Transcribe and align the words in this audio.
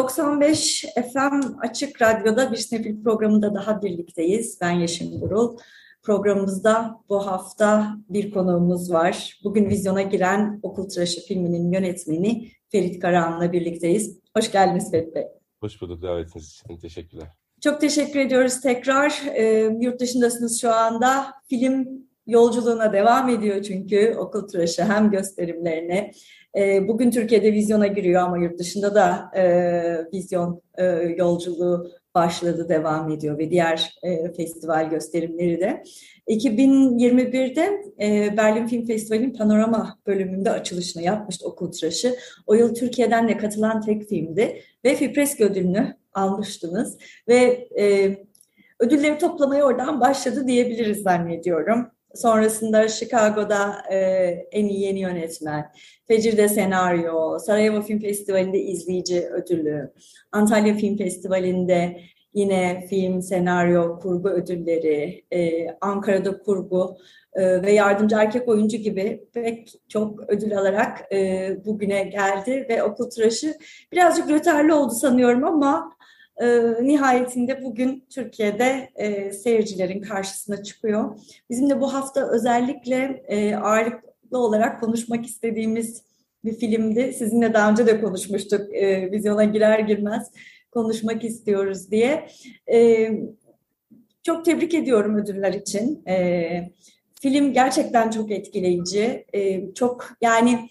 95 0.00 0.84
FM 1.12 1.40
Açık 1.60 2.02
Radyo'da 2.02 2.52
bir 2.52 2.56
Snefil 2.56 3.02
programında 3.02 3.54
daha 3.54 3.82
birlikteyiz. 3.82 4.58
Ben 4.60 4.70
Yeşim 4.70 5.20
Burul. 5.20 5.58
Programımızda 6.02 7.00
bu 7.08 7.26
hafta 7.26 7.96
bir 8.08 8.30
konuğumuz 8.30 8.92
var. 8.92 9.40
Bugün 9.44 9.68
vizyona 9.68 10.02
giren 10.02 10.60
Okul 10.62 10.88
Tıraşı 10.88 11.20
filminin 11.20 11.72
yönetmeni 11.72 12.48
Ferit 12.68 13.00
Karahan'la 13.00 13.52
birlikteyiz. 13.52 14.18
Hoş 14.36 14.52
geldiniz 14.52 14.90
Ferit 14.90 15.14
Bey. 15.14 15.24
Hoş 15.60 15.82
bulduk 15.82 16.02
davetiniz 16.02 16.48
için. 16.48 16.76
Teşekkürler. 16.76 17.28
Çok 17.60 17.80
teşekkür 17.80 18.20
ediyoruz 18.20 18.60
tekrar. 18.60 19.22
E, 19.34 19.44
yurt 19.80 20.00
dışındasınız 20.00 20.60
şu 20.60 20.72
anda. 20.72 21.26
Film 21.48 21.88
yolculuğuna 22.30 22.92
devam 22.92 23.28
ediyor 23.28 23.62
çünkü 23.62 24.14
Okul 24.18 24.48
Tıraşı 24.48 24.84
hem 24.84 25.10
gösterimlerine 25.10 26.12
e, 26.56 26.88
bugün 26.88 27.10
Türkiye'de 27.10 27.52
vizyona 27.52 27.86
giriyor 27.86 28.22
ama 28.22 28.38
yurt 28.38 28.58
dışında 28.58 28.94
da 28.94 29.30
e, 29.36 29.44
vizyon 30.12 30.62
e, 30.78 30.84
yolculuğu 31.16 31.90
başladı, 32.14 32.68
devam 32.68 33.10
ediyor 33.10 33.38
ve 33.38 33.50
diğer 33.50 33.94
e, 34.02 34.32
festival 34.32 34.90
gösterimleri 34.90 35.60
de. 35.60 35.82
2021'de 36.28 37.82
e, 38.00 38.36
Berlin 38.36 38.66
Film 38.66 38.86
Festivali'nin 38.86 39.32
panorama 39.32 39.98
bölümünde 40.06 40.50
açılışını 40.50 41.02
yapmıştı 41.02 41.48
Okul 41.48 41.72
Tıraşı. 41.72 42.16
O 42.46 42.54
yıl 42.54 42.74
Türkiye'den 42.74 43.28
de 43.28 43.36
katılan 43.36 43.80
tek 43.80 44.08
filmdi 44.08 44.62
ve 44.84 44.94
Fipresk 44.94 45.40
ödülünü 45.40 45.96
almıştınız 46.14 46.98
ve 47.28 47.68
e, 47.78 48.16
ödülleri 48.78 49.18
toplamaya 49.18 49.64
oradan 49.64 50.00
başladı 50.00 50.46
diyebiliriz 50.46 51.02
zannediyorum. 51.02 51.90
Sonrasında 52.14 52.88
Chicago'da 52.88 53.82
e, 53.90 53.96
en 54.52 54.68
iyi 54.68 54.80
yeni 54.80 55.00
yönetmen, 55.00 55.72
Fecir'de 56.08 56.48
senaryo, 56.48 57.38
Sarajevo 57.38 57.82
Film 57.82 58.00
Festivali'nde 58.00 58.58
izleyici 58.58 59.28
ödülü, 59.28 59.92
Antalya 60.32 60.74
Film 60.74 60.96
Festivali'nde 60.96 62.00
yine 62.34 62.86
film, 62.90 63.22
senaryo, 63.22 63.98
kurgu 63.98 64.28
ödülleri, 64.28 65.24
e, 65.32 65.68
Ankara'da 65.80 66.38
kurgu 66.38 66.96
e, 67.34 67.62
ve 67.62 67.72
yardımcı 67.72 68.16
erkek 68.16 68.48
oyuncu 68.48 68.76
gibi 68.76 69.24
pek 69.34 69.72
çok 69.88 70.30
ödül 70.30 70.58
alarak 70.58 71.12
e, 71.12 71.56
bugüne 71.64 72.02
geldi 72.02 72.66
ve 72.68 72.82
okul 72.82 73.10
tıraşı 73.10 73.54
birazcık 73.92 74.30
rötarlı 74.30 74.80
oldu 74.80 74.92
sanıyorum 74.94 75.44
ama 75.44 75.92
e, 76.40 76.74
nihayetinde 76.82 77.62
bugün 77.62 78.04
Türkiye'de 78.10 78.90
e, 78.94 79.32
seyircilerin 79.32 80.02
karşısına 80.02 80.62
çıkıyor. 80.62 81.18
Bizim 81.50 81.70
de 81.70 81.80
bu 81.80 81.94
hafta 81.94 82.30
özellikle 82.30 83.24
e, 83.28 83.54
ağırlıklı 83.54 84.38
olarak 84.38 84.80
konuşmak 84.80 85.26
istediğimiz 85.26 86.02
bir 86.44 86.52
filmdi. 86.52 87.12
Sizinle 87.12 87.54
daha 87.54 87.70
önce 87.70 87.86
de 87.86 88.00
konuşmuştuk 88.00 88.74
e, 88.74 89.12
vizyona 89.12 89.44
girer 89.44 89.78
girmez 89.78 90.30
konuşmak 90.70 91.24
istiyoruz 91.24 91.90
diye. 91.90 92.28
E, 92.72 93.10
çok 94.22 94.44
tebrik 94.44 94.74
ediyorum 94.74 95.16
ödüller 95.16 95.52
için. 95.52 96.06
E, 96.08 96.70
film 97.20 97.52
gerçekten 97.52 98.10
çok 98.10 98.30
etkileyici. 98.30 99.24
E, 99.32 99.74
çok 99.74 100.08
yani 100.20 100.68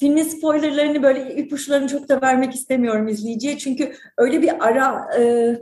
filmin 0.00 0.22
spoilerlarını 0.22 1.02
böyle 1.02 1.34
ipuçlarını 1.34 1.88
çok 1.88 2.08
da 2.08 2.22
vermek 2.22 2.54
istemiyorum 2.54 3.08
izleyiciye. 3.08 3.58
Çünkü 3.58 3.92
öyle 4.18 4.42
bir 4.42 4.66
ara 4.66 5.08
e, 5.18 5.54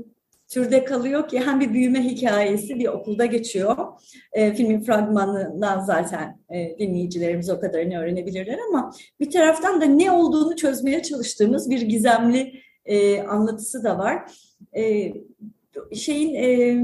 türde 0.48 0.84
kalıyor 0.84 1.28
ki 1.28 1.40
hem 1.40 1.60
bir 1.60 1.72
büyüme 1.72 2.04
hikayesi 2.04 2.78
bir 2.78 2.86
okulda 2.86 3.26
geçiyor. 3.26 3.76
E, 4.32 4.54
filmin 4.54 4.80
fragmanından 4.80 5.80
zaten 5.80 6.40
e, 6.50 6.78
dinleyicilerimiz 6.78 7.50
o 7.50 7.60
kadarını 7.60 7.98
öğrenebilirler 7.98 8.58
ama 8.68 8.92
bir 9.20 9.30
taraftan 9.30 9.80
da 9.80 9.84
ne 9.84 10.10
olduğunu 10.10 10.56
çözmeye 10.56 11.02
çalıştığımız 11.02 11.70
bir 11.70 11.82
gizemli 11.82 12.60
e, 12.84 13.22
anlatısı 13.22 13.84
da 13.84 13.98
var. 13.98 14.32
E, 14.76 15.12
şeyin 15.94 16.34
e, 16.34 16.76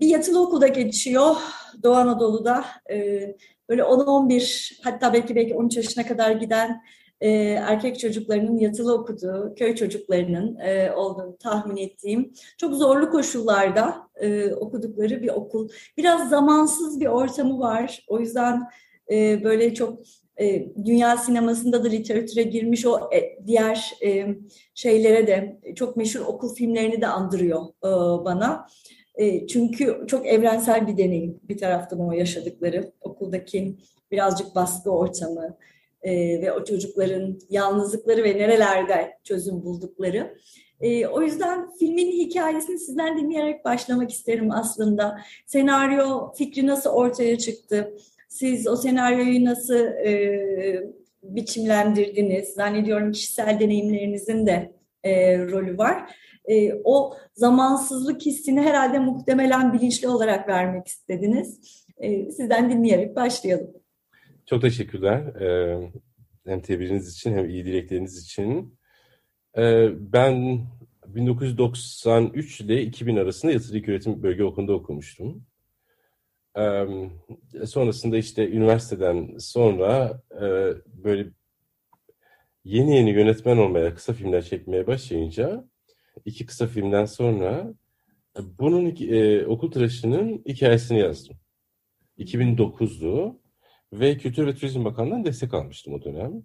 bir 0.00 0.08
yatılı 0.08 0.42
okulda 0.42 0.66
geçiyor 0.66 1.36
Doğu 1.82 1.94
Anadolu'da. 1.94 2.64
E, 2.90 3.20
böyle 3.68 3.82
10-11 3.82 4.80
hatta 4.82 5.12
belki 5.12 5.36
belki 5.36 5.54
13 5.54 5.76
yaşına 5.76 6.06
kadar 6.06 6.30
giden 6.30 6.82
e, 7.20 7.30
erkek 7.50 7.98
çocuklarının 7.98 8.58
yatılı 8.58 8.94
okuduğu, 8.94 9.54
köy 9.58 9.74
çocuklarının 9.74 10.56
e, 10.56 10.92
olduğunu 10.92 11.36
tahmin 11.38 11.76
ettiğim 11.76 12.32
çok 12.58 12.74
zorlu 12.74 13.10
koşullarda 13.10 14.08
e, 14.14 14.54
okudukları 14.54 15.22
bir 15.22 15.28
okul. 15.28 15.68
Biraz 15.96 16.30
zamansız 16.30 17.00
bir 17.00 17.06
ortamı 17.06 17.58
var. 17.58 18.04
O 18.08 18.20
yüzden 18.20 18.62
e, 19.10 19.44
böyle 19.44 19.74
çok 19.74 19.98
e, 20.40 20.74
dünya 20.84 21.16
sinemasında 21.16 21.84
da 21.84 21.88
literatüre 21.88 22.42
girmiş 22.42 22.86
o 22.86 23.10
e, 23.14 23.46
diğer 23.46 23.94
e, 24.04 24.26
şeylere 24.74 25.26
de 25.26 25.60
çok 25.74 25.96
meşhur 25.96 26.20
okul 26.20 26.54
filmlerini 26.54 27.00
de 27.00 27.06
andırıyor 27.06 27.62
e, 27.84 27.88
bana. 28.24 28.66
E, 29.16 29.46
çünkü 29.46 30.04
çok 30.06 30.26
evrensel 30.26 30.86
bir 30.86 30.96
deneyim 30.96 31.40
bir 31.42 31.58
taraftan 31.58 32.08
o 32.08 32.12
yaşadıkları 32.12 32.92
okuldaki 33.00 33.76
birazcık 34.10 34.54
baskı 34.54 34.90
ortamı 34.90 35.56
e, 36.02 36.42
ve 36.42 36.52
o 36.52 36.64
çocukların 36.64 37.38
yalnızlıkları 37.50 38.24
ve 38.24 38.38
nerelerde 38.38 39.18
çözüm 39.24 39.62
buldukları. 39.62 40.36
E, 40.80 41.06
o 41.06 41.22
yüzden 41.22 41.70
filmin 41.78 42.12
hikayesini 42.12 42.78
sizden 42.78 43.18
dinleyerek 43.18 43.64
başlamak 43.64 44.10
isterim 44.10 44.50
aslında. 44.50 45.20
Senaryo 45.46 46.32
fikri 46.32 46.66
nasıl 46.66 46.90
ortaya 46.90 47.38
çıktı? 47.38 47.96
Siz 48.28 48.68
o 48.68 48.76
senaryoyu 48.76 49.44
nasıl 49.44 49.84
e, 49.84 50.90
biçimlendirdiniz? 51.22 52.48
Zannediyorum 52.48 53.12
kişisel 53.12 53.60
deneyimlerinizin 53.60 54.46
de 54.46 54.72
e, 55.04 55.38
rolü 55.38 55.78
var 55.78 56.16
e, 56.46 56.74
o 56.84 57.16
zamansızlık 57.34 58.22
hissini 58.22 58.60
herhalde 58.60 58.98
muhtemelen 58.98 59.72
bilinçli 59.72 60.08
olarak 60.08 60.48
vermek 60.48 60.86
istediniz. 60.86 61.60
E, 61.98 62.30
sizden 62.30 62.70
dinleyerek 62.70 63.16
başlayalım. 63.16 63.70
Çok 64.46 64.62
teşekkürler. 64.62 65.40
Ee, 65.40 65.90
hem 66.46 66.60
tebriniz 66.60 67.12
için 67.12 67.32
hem 67.32 67.48
iyi 67.48 67.64
dilekleriniz 67.64 68.24
için. 68.24 68.78
Ee, 69.58 69.88
ben 70.12 70.66
1993 71.06 72.60
ile 72.60 72.82
2000 72.82 73.16
arasında 73.16 73.52
Yatılı 73.52 73.82
Öğretim 73.86 74.22
Bölge 74.22 74.44
Okulu'nda 74.44 74.72
okumuştum. 74.72 75.46
Ee, 76.58 76.86
sonrasında 77.66 78.16
işte 78.16 78.50
üniversiteden 78.50 79.38
sonra 79.38 80.22
e, 80.34 80.44
böyle 81.04 81.28
yeni 82.64 82.96
yeni 82.96 83.10
yönetmen 83.10 83.56
olmaya, 83.56 83.94
kısa 83.94 84.12
filmler 84.12 84.42
çekmeye 84.42 84.86
başlayınca 84.86 85.64
iki 86.24 86.46
kısa 86.46 86.66
filmden 86.66 87.04
sonra 87.04 87.74
e, 88.38 88.40
bunun 88.58 88.96
e, 89.00 89.46
okul 89.46 89.70
tıraşının 89.70 90.42
hikayesini 90.48 90.98
yazdım. 90.98 91.36
2009'du 92.18 93.40
ve 93.92 94.18
Kültür 94.18 94.46
ve 94.46 94.54
Turizm 94.54 94.84
Bakanlığı'ndan 94.84 95.24
destek 95.24 95.54
almıştım 95.54 95.94
o 95.94 96.02
dönem. 96.02 96.42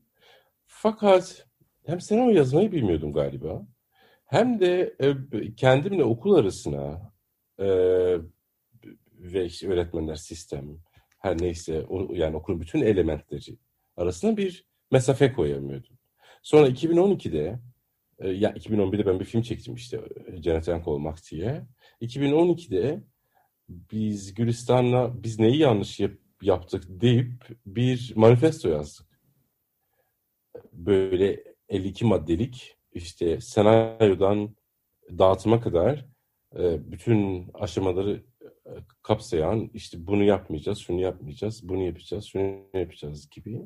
Fakat 0.65 1.47
hem 1.85 2.01
senaryo 2.01 2.31
yazmayı 2.31 2.71
bilmiyordum 2.71 3.13
galiba. 3.13 3.67
Hem 4.25 4.59
de 4.59 4.95
e, 4.99 5.15
kendimle 5.55 6.03
okul 6.03 6.35
arasına 6.35 7.13
e, 7.59 7.65
ve 9.19 9.45
işte 9.45 9.67
öğretmenler 9.67 10.15
sistem 10.15 10.77
her 11.19 11.41
neyse 11.41 11.85
o, 11.89 12.13
yani 12.13 12.35
okulun 12.35 12.61
bütün 12.61 12.81
elementleri 12.81 13.57
arasında 13.97 14.37
bir 14.37 14.65
mesafe 14.91 15.33
koyamıyordum. 15.33 15.97
Sonra 16.41 16.67
2012'de 16.67 17.39
ee, 17.39 17.70
ya 18.29 18.51
2011'de 18.51 19.05
ben 19.05 19.19
bir 19.19 19.25
film 19.25 19.41
çektim 19.41 19.75
işte 19.75 20.01
Cennet 20.39 20.67
Yank 20.67 20.87
olmak 20.87 21.17
diye. 21.31 21.65
2012'de 22.01 23.03
biz 23.69 24.33
Gülistan'la 24.33 25.23
biz 25.23 25.39
neyi 25.39 25.57
yanlış 25.57 25.99
yap, 25.99 26.11
yaptık 26.41 26.83
deyip 26.87 27.47
bir 27.65 28.13
manifesto 28.15 28.69
yazdık. 28.69 29.07
Böyle 30.73 31.43
52 31.69 32.05
maddelik 32.05 32.77
işte 32.93 33.41
senaryodan 33.41 34.55
dağıtıma 35.17 35.61
kadar 35.61 36.05
e, 36.55 36.91
bütün 36.91 37.47
aşamaları 37.53 38.23
e, 38.65 38.71
kapsayan 39.01 39.69
işte 39.73 40.07
bunu 40.07 40.23
yapmayacağız, 40.23 40.77
şunu 40.77 41.01
yapmayacağız, 41.01 41.69
bunu 41.69 41.83
yapacağız, 41.83 42.25
şunu 42.25 42.63
yapacağız 42.73 43.29
gibi 43.29 43.61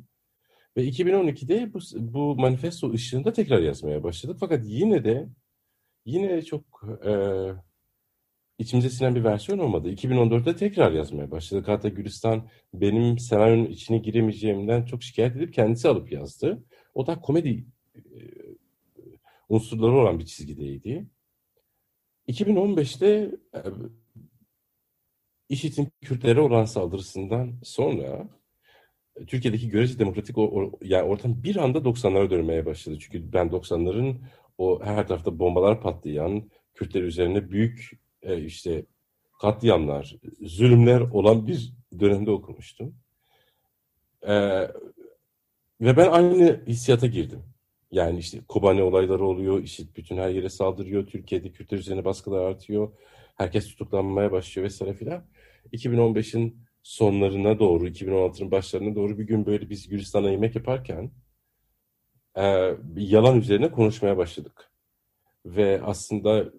Ve 0.78 0.88
2012'de 0.88 1.74
bu, 1.74 1.80
bu 2.14 2.36
manifesto 2.36 2.92
ışığında 2.92 3.34
tekrar 3.34 3.60
yazmaya 3.60 4.04
başladık. 4.04 4.38
Fakat 4.40 4.66
yine 4.66 5.04
de 5.04 5.30
yine 6.06 6.42
çok 6.42 6.64
e, 7.06 7.12
içimize 8.58 8.90
sinen 8.90 9.16
bir 9.16 9.24
versiyon 9.24 9.60
olmadı. 9.60 9.92
2014'te 9.92 10.56
tekrar 10.56 10.92
yazmaya 10.92 11.32
başladık. 11.32 11.68
Hatta 11.68 11.90
Gülistan 11.90 12.50
benim 12.74 13.20
senaryonun 13.20 13.66
içine 13.66 13.98
giremeyeceğimden 13.98 14.86
çok 14.86 15.04
şikayet 15.04 15.36
edip 15.36 15.54
kendisi 15.54 15.88
alıp 15.88 16.12
yazdı. 16.12 16.64
O 16.94 17.08
da 17.08 17.20
komedi 17.22 17.66
e, 17.96 18.02
unsurları 19.50 19.92
olan 19.92 20.20
bir 20.20 20.26
çizgideydi. 20.26 21.08
2015'te 22.28 23.32
e, 23.54 23.60
IŞİD'in 25.50 25.92
Kürtlere 26.02 26.42
olan 26.42 26.66
saldırısından 26.66 27.60
sonra 27.64 28.30
Türkiye'deki 29.28 29.70
görece 29.70 30.00
demokratik 30.00 30.38
o, 30.38 30.44
o, 30.44 30.72
yani 30.82 31.04
ortam 31.04 31.44
bir 31.44 31.56
anda 31.56 31.78
90'lara 31.78 32.30
dönmeye 32.30 32.66
başladı. 32.66 32.98
Çünkü 33.00 33.34
ben 33.34 33.48
90'ların 33.48 34.16
o 34.58 34.84
her 34.84 35.08
tarafta 35.08 35.40
bombalar 35.40 35.82
patlayan, 35.82 36.50
Kürtler 36.74 37.02
üzerine 37.02 37.52
büyük 37.52 37.92
e, 38.22 38.42
işte 38.42 38.86
katliamlar, 39.42 40.16
zulümler 40.42 41.02
olan 41.02 41.48
bir 41.48 41.74
dönemde 42.00 42.32
okumuştum. 42.32 42.96
E, 44.28 44.34
ve 45.82 45.98
ben 45.98 46.12
aynı 46.12 46.66
hissiyata 46.68 47.08
girdim. 47.08 47.44
Yani 47.92 48.20
işte 48.20 48.40
Kobane 48.48 48.84
olayları 48.84 49.26
oluyor, 49.26 49.64
IŞİD 49.64 49.96
bütün 49.96 50.18
her 50.18 50.30
yere 50.30 50.50
saldırıyor, 50.50 51.08
Türkiye'de 51.08 51.52
Kürtler 51.52 51.78
üzerine 51.78 52.06
baskılar 52.06 52.42
artıyor, 52.46 52.92
herkes 53.36 53.68
tutuklanmaya 53.68 54.32
başlıyor 54.32 54.66
vesaire 54.66 54.94
filan. 54.94 55.24
2015'in 55.74 56.65
sonlarına 56.86 57.60
doğru, 57.60 57.88
2016'nın 57.88 58.52
başlarına 58.52 58.96
doğru 58.96 59.20
bir 59.20 59.24
gün 59.24 59.46
böyle 59.46 59.70
biz 59.70 59.88
Gülistan'a 59.88 60.30
yemek 60.30 60.56
yaparken 60.56 61.12
e, 62.38 62.76
yalan 62.96 63.40
üzerine 63.40 63.72
konuşmaya 63.72 64.18
başladık. 64.18 64.72
Ve 65.46 65.82
aslında 65.84 66.54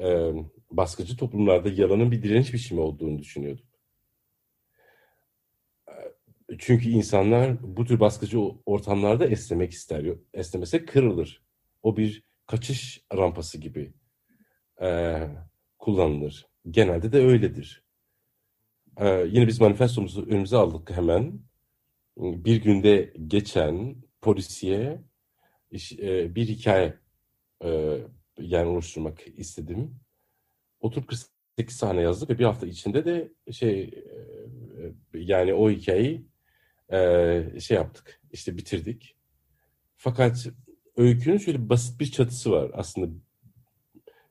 e, 0.00 0.32
baskıcı 0.70 1.16
toplumlarda 1.16 1.68
yalanın 1.68 2.12
bir 2.12 2.22
direniş 2.22 2.54
biçimi 2.54 2.80
olduğunu 2.80 3.18
düşünüyorduk. 3.18 3.66
Çünkü 6.58 6.88
insanlar 6.88 7.76
bu 7.76 7.84
tür 7.84 8.00
baskıcı 8.00 8.40
ortamlarda 8.66 9.26
esnemek 9.26 9.72
ister. 9.72 10.04
Esnemese 10.34 10.84
kırılır. 10.84 11.42
O 11.82 11.96
bir 11.96 12.22
kaçış 12.46 13.04
rampası 13.16 13.58
gibi 13.58 13.92
e, 14.82 15.20
kullanılır. 15.78 16.46
Genelde 16.70 17.12
de 17.12 17.18
öyledir. 17.18 17.83
E, 18.96 19.26
yine 19.30 19.46
biz 19.46 19.60
manifestomuzu 19.60 20.26
önümüze 20.26 20.56
aldık 20.56 20.90
hemen. 20.90 21.40
Bir 22.16 22.62
günde 22.62 23.14
geçen 23.26 23.96
polisiye 24.20 25.02
e, 25.98 26.34
bir 26.34 26.48
hikaye 26.48 26.98
e, 27.64 27.98
yani 28.38 28.68
oluşturmak 28.68 29.26
istedim. 29.38 30.00
Oturup 30.80 31.08
48 31.08 31.76
sahne 31.76 32.00
yazdık 32.00 32.30
ve 32.30 32.38
bir 32.38 32.44
hafta 32.44 32.66
içinde 32.66 33.04
de 33.04 33.32
şey 33.52 33.82
e, 33.82 34.92
yani 35.14 35.54
o 35.54 35.70
hikayeyi 35.70 36.26
şey 37.60 37.76
yaptık, 37.76 38.20
işte 38.32 38.56
bitirdik. 38.56 39.16
Fakat 39.96 40.46
öykünün 40.96 41.38
şöyle 41.38 41.68
basit 41.68 42.00
bir 42.00 42.10
çatısı 42.10 42.50
var. 42.50 42.70
Aslında 42.74 43.12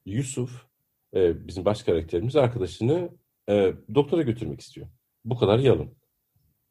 Yusuf, 0.05 0.65
bizim 1.13 1.65
baş 1.65 1.83
karakterimiz 1.83 2.35
arkadaşını 2.35 3.09
e, 3.49 3.73
doktora 3.95 4.21
götürmek 4.21 4.61
istiyor. 4.61 4.87
Bu 5.25 5.37
kadar 5.37 5.59
yalın. 5.59 5.97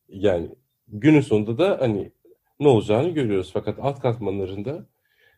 Yani 0.09 0.51
günün 0.89 1.21
sonunda 1.21 1.59
da 1.59 1.81
hani 1.81 2.13
ne 2.61 2.69
olacağını 2.69 3.09
görüyoruz. 3.09 3.51
Fakat 3.53 3.79
alt 3.79 4.01
katmanlarında 4.01 4.87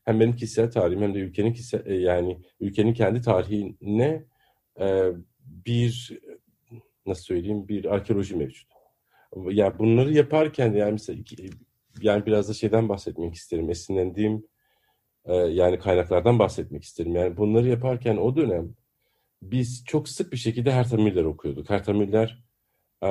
hem 0.04 0.20
benim 0.20 0.36
kişisel 0.36 0.70
tarihim 0.70 1.02
hem 1.02 1.14
de 1.14 1.18
ülkenin 1.18 1.52
kişisel, 1.52 1.86
yani 1.86 2.40
ülkenin 2.60 2.94
kendi 2.94 3.20
tarihine 3.20 4.24
e, 4.80 5.12
bir 5.38 6.20
nasıl 7.06 7.22
söyleyeyim 7.22 7.68
bir 7.68 7.84
arkeoloji 7.84 8.36
mevcut. 8.36 8.68
Yani 9.36 9.78
bunları 9.78 10.12
yaparken 10.12 10.72
yani 10.72 10.92
mesela 10.92 11.18
yani 12.02 12.26
biraz 12.26 12.48
da 12.48 12.54
şeyden 12.54 12.88
bahsetmek 12.88 13.34
isterim. 13.34 13.70
Esinlendiğim 13.70 14.46
e, 15.24 15.34
yani 15.34 15.78
kaynaklardan 15.78 16.38
bahsetmek 16.38 16.82
isterim. 16.82 17.14
Yani 17.14 17.36
bunları 17.36 17.68
yaparken 17.68 18.16
o 18.16 18.36
dönem 18.36 18.74
biz 19.50 19.84
çok 19.84 20.08
sık 20.08 20.32
bir 20.32 20.36
şekilde 20.36 20.72
Herta 20.72 20.96
Müller 20.96 21.24
okuyorduk. 21.24 21.70
Herta 21.70 21.92
Müller 21.92 22.44
e, 23.02 23.08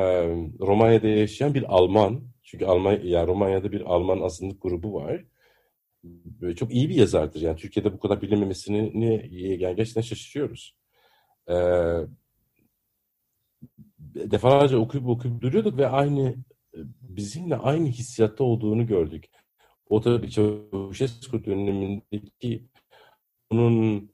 Romanya'da 0.60 1.08
yaşayan 1.08 1.54
bir 1.54 1.76
Alman. 1.76 2.24
Çünkü 2.44 2.66
Almanya, 2.66 3.00
yani 3.04 3.28
Romanya'da 3.28 3.72
bir 3.72 3.82
Alman 3.82 4.22
azınlık 4.22 4.62
grubu 4.62 4.94
var. 4.94 5.26
Böyle 6.04 6.56
çok 6.56 6.74
iyi 6.74 6.90
bir 6.90 6.96
yazardır. 6.96 7.42
Yani 7.42 7.58
Türkiye'de 7.58 7.94
bu 7.94 8.00
kadar 8.00 8.22
bilinmemesini 8.22 8.78
yani 9.62 9.76
gerçekten 9.76 10.02
şaşırıyoruz. 10.02 10.76
E, 11.50 11.56
defalarca 14.16 14.78
okuyup 14.78 15.08
okuyup 15.08 15.42
duruyorduk 15.42 15.78
ve 15.78 15.88
aynı 15.88 16.36
bizimle 17.02 17.56
aynı 17.56 17.88
hissiyatta 17.88 18.44
olduğunu 18.44 18.88
gördük. 18.88 19.26
O 19.90 20.02
tabii 20.02 20.30
Çavuşescu 20.32 21.46
dönemindeki 21.46 22.64
onun 23.50 24.13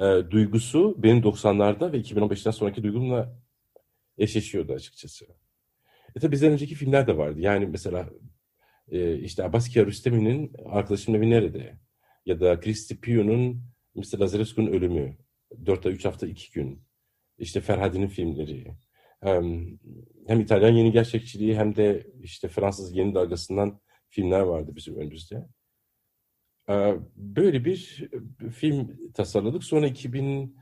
e, 0.00 0.30
duygusu 0.30 0.94
benim 0.98 1.18
90'larda 1.18 1.92
ve 1.92 2.00
2015'ten 2.00 2.50
sonraki 2.50 2.82
duygumla 2.82 3.38
eşleşiyordu 4.18 4.72
açıkçası. 4.72 5.26
E 6.16 6.20
tabii 6.20 6.32
bizden 6.32 6.52
önceki 6.52 6.74
filmler 6.74 7.06
de 7.06 7.16
vardı. 7.16 7.40
Yani 7.40 7.66
mesela 7.66 8.10
e, 8.88 9.18
işte 9.18 9.44
Abbas 9.44 9.68
Kiarostami'nin 9.68 10.52
Arkadaşım 10.64 11.14
Evi 11.14 11.30
Nerede? 11.30 11.78
Ya 12.26 12.40
da 12.40 12.60
Christy 12.60 12.94
Pio'nun 12.94 13.62
Mr. 13.94 14.18
Lazarescu'nun 14.18 14.72
Ölümü. 14.72 15.16
4 15.66 15.86
ay 15.86 15.92
3 15.92 16.04
hafta 16.04 16.26
2 16.26 16.52
gün. 16.52 16.82
İşte 17.38 17.60
Ferhadi'nin 17.60 18.08
filmleri 18.08 18.76
hem 20.26 20.40
İtalyan 20.40 20.72
yeni 20.72 20.92
gerçekçiliği 20.92 21.56
hem 21.56 21.76
de 21.76 22.06
işte 22.22 22.48
Fransız 22.48 22.96
yeni 22.96 23.14
dalgasından 23.14 23.80
filmler 24.08 24.40
vardı 24.40 24.72
bizim 24.76 24.96
önümüzde. 24.96 25.46
Böyle 27.16 27.64
bir 27.64 28.08
film 28.52 29.12
tasarladık. 29.14 29.64
Sonra 29.64 29.86
2000 29.86 30.56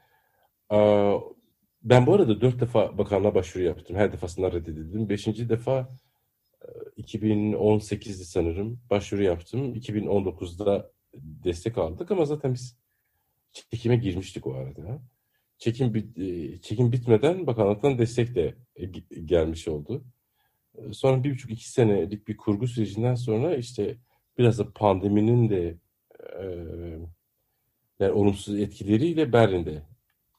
ben 1.83 2.07
bu 2.07 2.15
arada 2.15 2.41
dört 2.41 2.61
defa 2.61 2.99
bakanlığa 2.99 3.35
başvuru 3.35 3.65
yaptım. 3.65 3.97
Her 3.97 4.13
defasında 4.13 4.53
reddedildim. 4.53 5.09
Beşinci 5.09 5.49
defa 5.49 5.89
2018'de 6.99 8.25
sanırım 8.25 8.81
başvuru 8.91 9.23
yaptım. 9.23 9.75
2019'da 9.75 10.93
destek 11.15 11.79
aldık 11.79 12.11
ama 12.11 12.25
zaten 12.25 12.55
biz 12.55 12.79
çekime 13.53 13.97
girmiştik 13.97 14.47
o 14.47 14.55
arada 14.55 15.01
çekim 15.59 16.13
e, 16.17 16.59
çekim 16.61 16.93
bitmeden 16.93 17.47
bakanlıktan 17.47 17.99
destek 17.99 18.35
de 18.35 18.55
e, 18.77 18.85
gelmiş 19.25 19.69
oldu. 19.69 20.05
E, 20.75 20.93
sonra 20.93 21.25
bir 21.25 21.31
buçuk 21.33 21.51
iki 21.51 21.71
senelik 21.71 22.29
bir 22.29 22.37
kurgu 22.37 22.67
sürecinden 22.67 23.15
sonra 23.15 23.57
işte 23.57 23.99
biraz 24.39 24.59
da 24.59 24.73
pandeminin 24.73 25.49
de 25.49 25.69
e, 25.69 25.79
yani 28.01 28.13
olumsuz 28.13 28.61
etkileriyle 28.61 29.33
Berlin'de 29.33 29.83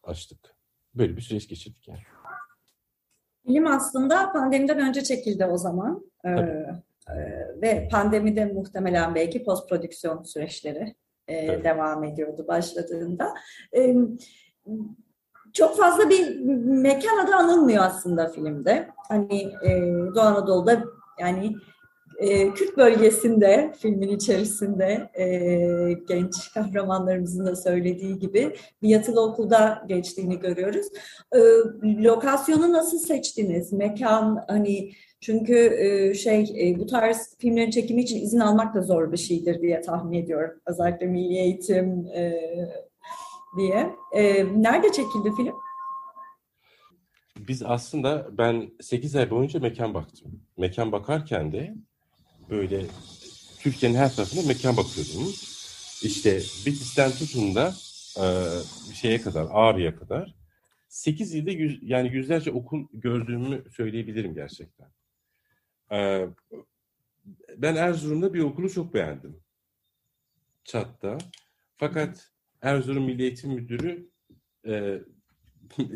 açtık. 0.04 0.56
Böyle 0.96 1.18
bir 1.18 1.22
süreç 1.22 1.48
geçirdik 1.48 1.88
yani. 1.88 2.00
Film 3.48 3.68
aslında 3.68 4.32
pandemiden 4.32 4.80
önce 4.80 5.04
çekildi 5.04 5.46
o 5.46 5.58
zaman. 5.58 6.12
Ee, 6.26 6.30
e, 6.30 7.16
ve 7.62 7.88
pandemide 7.92 8.46
muhtemelen 8.46 9.16
belki 9.16 9.44
post 9.44 9.70
prodüksiyon 9.70 10.24
süreçleri 10.24 10.96
e, 11.28 11.64
devam 11.64 12.04
ediyordu 12.04 12.46
başladığında. 12.48 13.34
E, 13.78 13.96
çok 15.54 15.78
fazla 15.78 16.10
bir 16.10 16.40
mekan 16.66 17.26
adı 17.26 17.36
anılmıyor 17.36 17.84
aslında 17.84 18.28
filmde. 18.30 18.90
Hani 19.08 19.42
e, 19.42 19.82
Doğu 20.16 20.24
Anadolu'da 20.24 20.84
yani 21.20 21.56
e, 22.20 22.54
Kürt 22.54 22.78
bölgesinde 22.78 23.74
filmin 23.80 24.10
içerisinde 24.10 25.10
e, 25.20 25.28
genç 26.08 26.54
kahramanlarımızın 26.54 27.46
da 27.46 27.56
söylediği 27.56 28.20
gibi 28.20 28.56
bir 28.82 28.90
yatılı 28.90 29.22
okulda 29.22 29.86
geçtiğini 29.88 30.40
görüyoruz. 30.40 30.88
E, 31.32 31.40
lokasyonu 32.04 32.74
nasıl 32.74 32.98
seçtiniz? 32.98 33.74
Mekan 33.74 34.46
hani 34.48 34.92
çünkü 35.22 35.56
e, 35.56 36.14
şey 36.14 36.42
e, 36.42 36.80
bu 36.80 36.86
tarz 36.86 37.38
filmlerin 37.40 37.72
çekimi 37.72 38.02
için 38.02 38.22
izin 38.22 38.40
almak 38.40 38.76
da 38.76 38.82
zor 38.82 39.12
bir 39.12 39.18
şeydir 39.18 39.62
diye 39.62 39.82
tahmin 39.82 40.24
ediyorum. 40.24 40.60
Özellikle 40.66 41.06
milli 41.06 41.38
eğitim 41.38 42.08
e, 42.08 42.42
diye. 43.58 43.96
E, 44.12 44.46
nerede 44.62 44.92
çekildi 44.92 45.32
film? 45.38 45.56
Biz 47.48 47.64
aslında 47.64 48.28
ben 48.38 48.72
8 48.82 49.16
ay 49.16 49.32
boyunca 49.32 49.60
mekan 49.60 49.94
baktım. 49.94 50.42
Mekan 50.58 50.92
bakarken 50.92 51.52
de 51.52 51.76
böyle 52.50 52.86
Türkiye'nin 53.60 53.98
her 53.98 54.16
tarafında 54.16 54.48
mekan 54.48 54.78
bakıyordum. 54.78 55.34
İşte 56.04 56.38
Bitlis'ten 56.38 57.12
tutun 57.12 57.56
da 57.56 57.74
e, 58.20 58.26
şeye 58.94 59.22
kadar, 59.22 59.48
Ağrı'ya 59.52 59.96
kadar 59.96 60.36
8 60.88 61.34
ilde 61.36 61.52
yüz, 61.52 61.80
yani 61.82 62.14
yüzlerce 62.14 62.52
okul 62.52 62.88
gördüğümü 62.94 63.64
söyleyebilirim 63.72 64.34
gerçekten. 64.34 64.88
E, 65.92 66.28
ben 67.58 67.76
Erzurum'da 67.76 68.34
bir 68.34 68.40
okulu 68.40 68.70
çok 68.70 68.94
beğendim. 68.94 69.40
Çat'ta. 70.64 71.18
Fakat 71.78 72.32
Erzurum 72.62 73.04
Milli 73.04 73.22
Eğitim 73.22 73.52
Müdürü 73.52 74.10
e, 74.68 75.02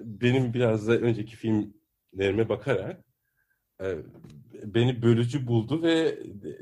benim 0.00 0.54
biraz 0.54 0.88
da 0.88 0.92
önceki 0.98 1.36
filmlerime 1.36 2.48
bakarak 2.48 3.04
e, 3.80 3.96
beni 4.64 5.02
bölücü 5.02 5.46
buldu 5.46 5.82
ve 5.82 6.18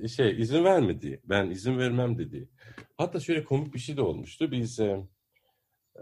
şey 0.09 0.41
izin 0.41 0.65
vermedi. 0.65 1.21
Ben 1.25 1.51
izin 1.51 1.79
vermem 1.79 2.19
dedi. 2.19 2.49
Hatta 2.97 3.21
şöyle 3.21 3.45
komik 3.45 3.75
bir 3.75 3.79
şey 3.79 3.97
de 3.97 4.03
olmuştu. 4.03 4.53
Biz 4.53 4.81
e, 4.81 5.07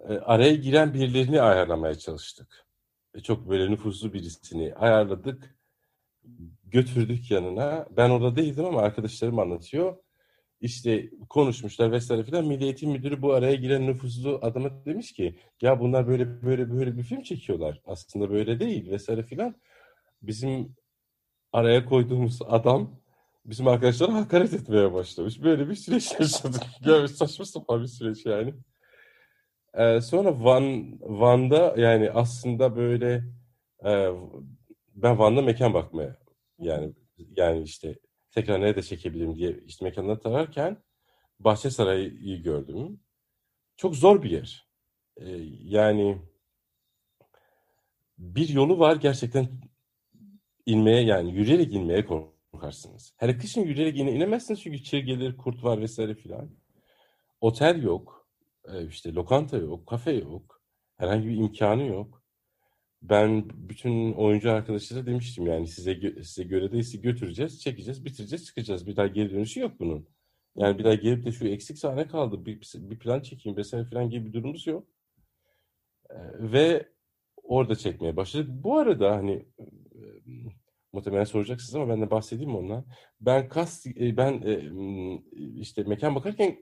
e, 0.09 0.15
araya 0.15 0.55
giren 0.55 0.95
birilerini 0.95 1.41
ayarlamaya 1.41 1.95
çalıştık. 1.95 2.67
E, 3.15 3.21
çok 3.21 3.49
böyle 3.49 3.71
nüfuzlu 3.71 4.13
birisini 4.13 4.75
ayarladık. 4.75 5.57
Götürdük 6.65 7.31
yanına. 7.31 7.87
Ben 7.97 8.11
orada 8.11 8.37
değildim 8.37 8.65
ama 8.65 8.81
arkadaşlarım 8.81 9.39
anlatıyor. 9.39 9.97
İşte 10.61 11.11
konuşmuşlar 11.29 11.93
vesaire 11.93 12.25
filan. 12.25 12.47
Milli 12.47 12.65
Eğitim 12.65 12.91
Müdürü 12.91 13.23
bu 13.23 13.33
araya 13.33 13.55
giren 13.55 13.87
nüfuzlu 13.87 14.39
adama 14.43 14.85
demiş 14.85 15.13
ki 15.13 15.39
ya 15.63 15.81
bunlar 15.81 16.09
böyle 16.09 16.43
böyle 16.43 16.71
böyle 16.71 16.97
bir 16.97 17.03
film 17.03 17.23
çekiyorlar. 17.23 17.81
Aslında 17.85 18.31
böyle 18.31 18.61
değil 18.61 18.91
vesaire 18.91 19.23
filan. 19.23 19.55
Bizim 20.23 20.77
araya 21.53 21.85
koyduğumuz 21.85 22.43
adam 22.43 23.01
bizim 23.45 23.69
arkadaşlara 23.69 24.15
hakaret 24.15 24.53
etmeye 24.53 24.93
başlamış. 24.93 25.43
Böyle 25.43 25.69
bir 25.69 25.75
süreç 25.75 26.21
yaşadık. 26.21 26.63
Yani 26.85 27.09
saçma 27.09 27.45
sapan 27.45 27.83
bir 27.83 27.87
süreç 27.87 28.27
yani. 28.27 28.55
Ee, 29.75 30.01
sonra 30.01 30.45
Van 30.45 30.99
Van'da 31.01 31.75
yani 31.77 32.11
aslında 32.11 32.77
böyle 32.77 33.25
e, 33.85 34.11
ben 34.95 35.19
Van'da 35.19 35.43
mekan 35.43 35.75
bakmaya 35.75 36.17
yani 36.59 36.95
yani 37.37 37.63
işte 37.63 37.99
tekrar 38.31 38.61
nerede 38.61 38.83
çekebilirim 38.83 39.37
diye 39.37 39.61
işte 39.67 39.85
mekanları 39.85 40.21
tararken 40.21 40.83
Bahçesaray'ı 41.39 42.43
gördüm. 42.43 43.01
Çok 43.77 43.97
zor 43.97 44.23
bir 44.23 44.31
yer. 44.31 44.69
Ee, 45.17 45.29
yani 45.63 46.19
bir 48.19 48.49
yolu 48.49 48.79
var 48.79 48.97
gerçekten 48.97 49.49
inmeye 50.67 51.03
yani 51.03 51.33
yürüyerek 51.35 51.75
inmeye 51.75 52.07
korkarsınız. 52.07 53.15
Hele 53.17 53.39
kışın 53.39 53.63
yürüyerek 53.63 53.99
ine, 53.99 54.13
inemezsiniz 54.13 54.61
çünkü 54.63 54.83
çirgelir, 54.83 55.37
kurt 55.37 55.65
var 55.65 55.81
vesaire 55.81 56.15
filan. 56.15 56.51
Otel 57.41 57.83
yok, 57.83 58.29
e, 58.69 58.87
işte 58.87 59.15
lokanta 59.15 59.57
yok, 59.57 59.87
kafe 59.87 60.13
yok, 60.13 60.63
herhangi 60.97 61.29
bir 61.29 61.37
imkanı 61.37 61.87
yok. 61.87 62.23
Ben 63.03 63.51
bütün 63.55 64.13
oyuncu 64.13 64.53
arkadaşlara 64.53 65.07
demiştim 65.07 65.47
yani 65.47 65.67
size 65.67 66.01
size 66.17 66.45
göre 66.45 66.73
değilse 66.73 66.99
götüreceğiz, 66.99 67.61
çekeceğiz, 67.61 68.05
bitireceğiz, 68.05 68.47
çıkacağız. 68.47 68.87
Bir 68.87 68.97
daha 68.97 69.07
geri 69.07 69.31
dönüşü 69.31 69.61
yok 69.61 69.73
bunun. 69.81 70.09
Yani 70.57 70.79
bir 70.79 70.85
daha 70.85 70.95
gelip 70.95 71.25
de 71.25 71.33
şu 71.33 71.47
eksik 71.47 71.79
sahne 71.79 72.07
kaldı, 72.07 72.47
bir, 72.47 72.61
bir 72.75 72.99
plan 72.99 73.21
çekeyim 73.21 73.57
vesaire 73.57 73.85
filan 73.85 74.11
gibi 74.11 74.27
bir 74.27 74.33
durumumuz 74.33 74.67
yok. 74.67 74.87
E, 76.11 76.17
ve 76.39 76.89
orada 77.43 77.77
çekmeye 77.77 78.17
başladık. 78.17 78.49
Bu 78.51 78.79
arada 78.79 79.17
hani 79.17 79.47
muhtemelen 80.93 81.25
soracaksınız 81.25 81.75
ama 81.75 81.89
ben 81.89 82.03
de 82.03 82.11
bahsedeyim 82.11 82.57
ondan. 82.57 82.85
Ben 83.21 83.49
kas 83.49 83.87
ben 83.97 84.43
işte 85.57 85.83
mekan 85.83 86.15
bakarken 86.15 86.57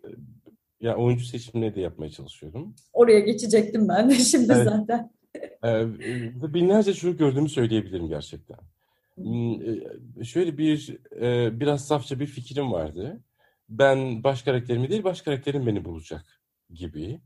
ya 0.80 0.96
oyuncu 0.96 1.24
seçimleri 1.24 1.74
de 1.74 1.80
yapmaya 1.80 2.10
çalışıyordum. 2.10 2.74
Oraya 2.92 3.20
geçecektim 3.20 3.88
ben 3.88 4.10
de 4.10 4.14
şimdi 4.14 4.52
evet. 4.52 4.68
zaten. 4.68 5.10
binlerce 6.54 6.94
çocuk 6.94 7.18
gördüğümü 7.18 7.48
söyleyebilirim 7.48 8.08
gerçekten. 8.08 8.58
Şöyle 10.24 10.58
bir 10.58 10.98
biraz 11.60 11.86
safça 11.86 12.20
bir 12.20 12.26
fikrim 12.26 12.72
vardı. 12.72 13.20
Ben 13.68 14.24
baş 14.24 14.42
karakterimi 14.42 14.90
değil, 14.90 15.04
baş 15.04 15.22
karakterim 15.22 15.66
beni 15.66 15.84
bulacak 15.84 16.40
gibi. 16.70 17.20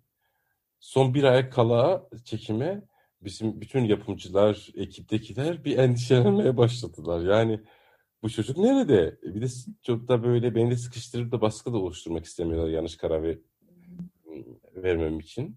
Son 0.81 1.15
bir 1.15 1.25
ay 1.25 1.51
kala 1.51 2.09
çekime 2.25 2.83
bizim 3.25 3.61
bütün 3.61 3.85
yapımcılar, 3.85 4.69
ekiptekiler 4.77 5.65
bir 5.65 5.79
endişelenmeye 5.79 6.57
başladılar. 6.57 7.21
Yani 7.21 7.61
bu 8.23 8.31
çocuk 8.31 8.59
nerede? 8.59 9.19
Bir 9.23 9.43
de 9.43 9.47
çok 9.83 10.09
da 10.09 10.23
böyle 10.25 10.55
beni 10.55 10.71
de 10.71 10.77
sıkıştırıp 10.77 11.33
da 11.33 11.41
baskı 11.41 11.73
da 11.73 11.79
oluşturmak 11.79 12.25
istemiyorlar 12.25 12.69
yanlış 12.69 12.97
karar 12.97 13.23
ver, 13.23 13.39
vermem 14.75 15.21
için. 15.21 15.57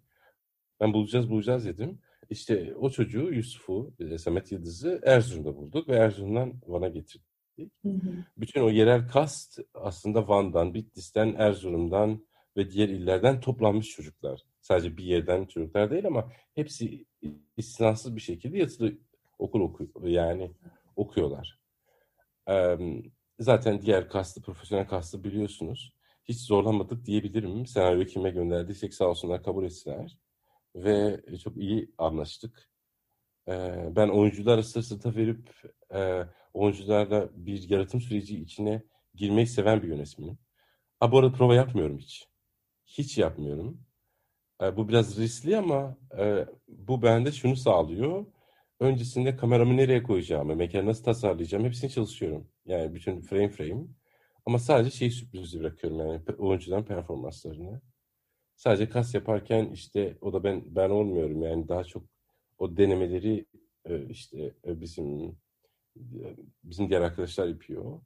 Ben 0.79 0.93
bulacağız 0.93 1.29
bulacağız 1.29 1.65
dedim. 1.65 1.99
İşte 2.29 2.75
o 2.75 2.89
çocuğu 2.89 3.33
Yusuf'u, 3.33 3.93
e, 3.99 4.17
Samet 4.17 4.51
Yıldız'ı 4.51 5.01
Erzurum'da 5.03 5.55
bulduk 5.55 5.89
ve 5.89 5.95
Erzurum'dan 5.95 6.53
Van'a 6.67 6.87
getirdik. 6.87 7.27
Hı 7.59 7.89
hı. 7.89 8.11
Bütün 8.37 8.61
o 8.61 8.69
yerel 8.69 9.07
kast 9.07 9.59
aslında 9.73 10.27
Van'dan, 10.27 10.73
Bitlis'ten, 10.73 11.35
Erzurum'dan 11.37 12.25
ve 12.57 12.71
diğer 12.71 12.89
illerden 12.89 13.39
toplanmış 13.39 13.89
çocuklar. 13.89 14.41
Sadece 14.61 14.97
bir 14.97 15.03
yerden 15.03 15.45
çocuklar 15.45 15.91
değil 15.91 16.07
ama 16.07 16.31
hepsi 16.55 17.05
istisnasız 17.57 18.15
bir 18.15 18.21
şekilde 18.21 18.57
yatılı 18.57 18.93
okul 19.39 19.61
okuyor 19.61 19.89
yani 20.03 20.51
okuyorlar. 20.95 21.59
Zaten 23.39 23.81
diğer 23.81 24.09
kastı, 24.09 24.41
profesyonel 24.41 24.87
kastı 24.87 25.23
biliyorsunuz. 25.23 25.93
Hiç 26.23 26.39
zorlamadık 26.39 27.05
diyebilirim. 27.05 27.65
Senaryo 27.65 28.05
kime 28.05 28.29
gönderdiysek 28.29 28.93
sağ 28.93 29.05
olsunlar 29.05 29.43
kabul 29.43 29.65
ettiler. 29.65 30.17
Ve 30.75 31.21
çok 31.43 31.57
iyi 31.57 31.91
anlaştık. 31.97 32.69
Ben 33.95 34.09
oyunculara 34.09 34.63
sırt 34.63 34.85
sırta 34.85 35.15
verip 35.15 35.49
e, 35.93 36.23
oyuncularla 36.53 37.29
bir 37.33 37.69
yaratım 37.69 38.01
süreci 38.01 38.41
içine 38.41 38.83
girmeyi 39.15 39.47
seven 39.47 39.83
bir 39.83 39.87
yönetmenim. 39.87 40.37
Ha 40.99 41.11
bu 41.11 41.19
arada 41.19 41.33
prova 41.33 41.55
yapmıyorum 41.55 41.97
hiç. 41.97 42.27
Hiç 42.85 43.17
yapmıyorum. 43.17 43.84
E, 44.61 44.77
bu 44.77 44.89
biraz 44.89 45.19
riskli 45.19 45.57
ama 45.57 45.97
e, 46.17 46.45
bu 46.67 47.01
bende 47.01 47.31
şunu 47.31 47.55
sağlıyor. 47.55 48.25
Öncesinde 48.79 49.35
kameramı 49.35 49.77
nereye 49.77 50.03
koyacağımı, 50.03 50.55
mekanı 50.55 50.85
nasıl 50.85 51.03
tasarlayacağım 51.03 51.65
hepsini 51.65 51.91
çalışıyorum. 51.91 52.47
Yani 52.65 52.95
bütün 52.95 53.21
frame 53.21 53.49
frame. 53.49 53.85
Ama 54.45 54.59
sadece 54.59 54.91
şey 54.97 55.11
sürprizi 55.11 55.59
bırakıyorum 55.59 55.99
yani 55.99 56.21
oyuncudan 56.37 56.85
performanslarını. 56.85 57.81
Sadece 58.55 58.89
kas 58.89 59.15
yaparken 59.15 59.65
işte 59.73 60.17
o 60.21 60.33
da 60.33 60.43
ben 60.43 60.63
ben 60.75 60.89
olmuyorum 60.89 61.41
yani 61.41 61.67
daha 61.67 61.83
çok 61.83 62.03
o 62.57 62.77
denemeleri 62.77 63.45
işte 64.09 64.53
bizim 64.65 65.37
bizim 66.63 66.89
diğer 66.89 67.01
arkadaşlar 67.01 67.47
yapıyor. 67.47 68.01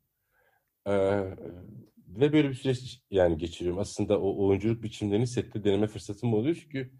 Ve 2.09 2.33
böyle 2.33 2.49
bir 2.49 2.53
süreç 2.53 3.01
yani 3.11 3.37
geçiriyorum. 3.37 3.79
Aslında 3.79 4.21
o 4.21 4.47
oyunculuk 4.47 4.83
biçimlerini 4.83 5.27
sette 5.27 5.63
deneme 5.63 5.87
fırsatım 5.87 6.33
oluyor 6.33 6.55
çünkü 6.55 6.91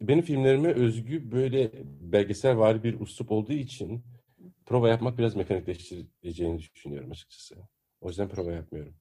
benim 0.00 0.22
filmlerime 0.22 0.72
özgü 0.72 1.32
böyle 1.32 1.70
belgesel 2.00 2.56
var 2.56 2.84
bir 2.84 3.00
ustup 3.00 3.30
olduğu 3.32 3.52
için 3.52 4.04
prova 4.66 4.88
yapmak 4.88 5.18
biraz 5.18 5.36
mekanikleştireceğini 5.36 6.58
düşünüyorum 6.58 7.10
açıkçası. 7.10 7.56
O 8.00 8.08
yüzden 8.08 8.28
prova 8.28 8.52
yapmıyorum. 8.52 8.94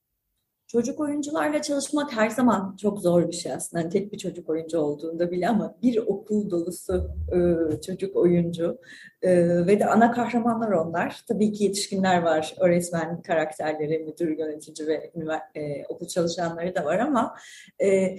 Çocuk 0.71 0.99
oyuncularla 0.99 1.61
çalışmak 1.61 2.11
her 2.13 2.29
zaman 2.29 2.75
çok 2.81 2.99
zor 2.99 3.27
bir 3.27 3.33
şey 3.33 3.53
aslında. 3.53 3.81
Yani 3.81 3.91
tek 3.91 4.13
bir 4.13 4.17
çocuk 4.17 4.49
oyuncu 4.49 4.79
olduğunda 4.79 5.31
bile 5.31 5.49
ama 5.49 5.75
bir 5.81 5.97
okul 5.97 6.49
dolusu 6.49 7.09
e, 7.33 7.81
çocuk 7.81 8.15
oyuncu 8.15 8.79
e, 9.21 9.31
ve 9.67 9.79
de 9.79 9.85
ana 9.85 10.11
kahramanlar 10.11 10.71
onlar. 10.71 11.21
Tabii 11.27 11.51
ki 11.51 11.63
yetişkinler 11.63 12.21
var, 12.21 12.55
öğretmen 12.59 13.21
karakterleri, 13.21 13.99
müdür, 13.99 14.37
yönetici 14.37 14.87
ve 14.87 15.11
e, 15.55 15.85
okul 15.85 16.07
çalışanları 16.07 16.75
da 16.75 16.85
var 16.85 16.99
ama 16.99 17.35
e, 17.81 18.17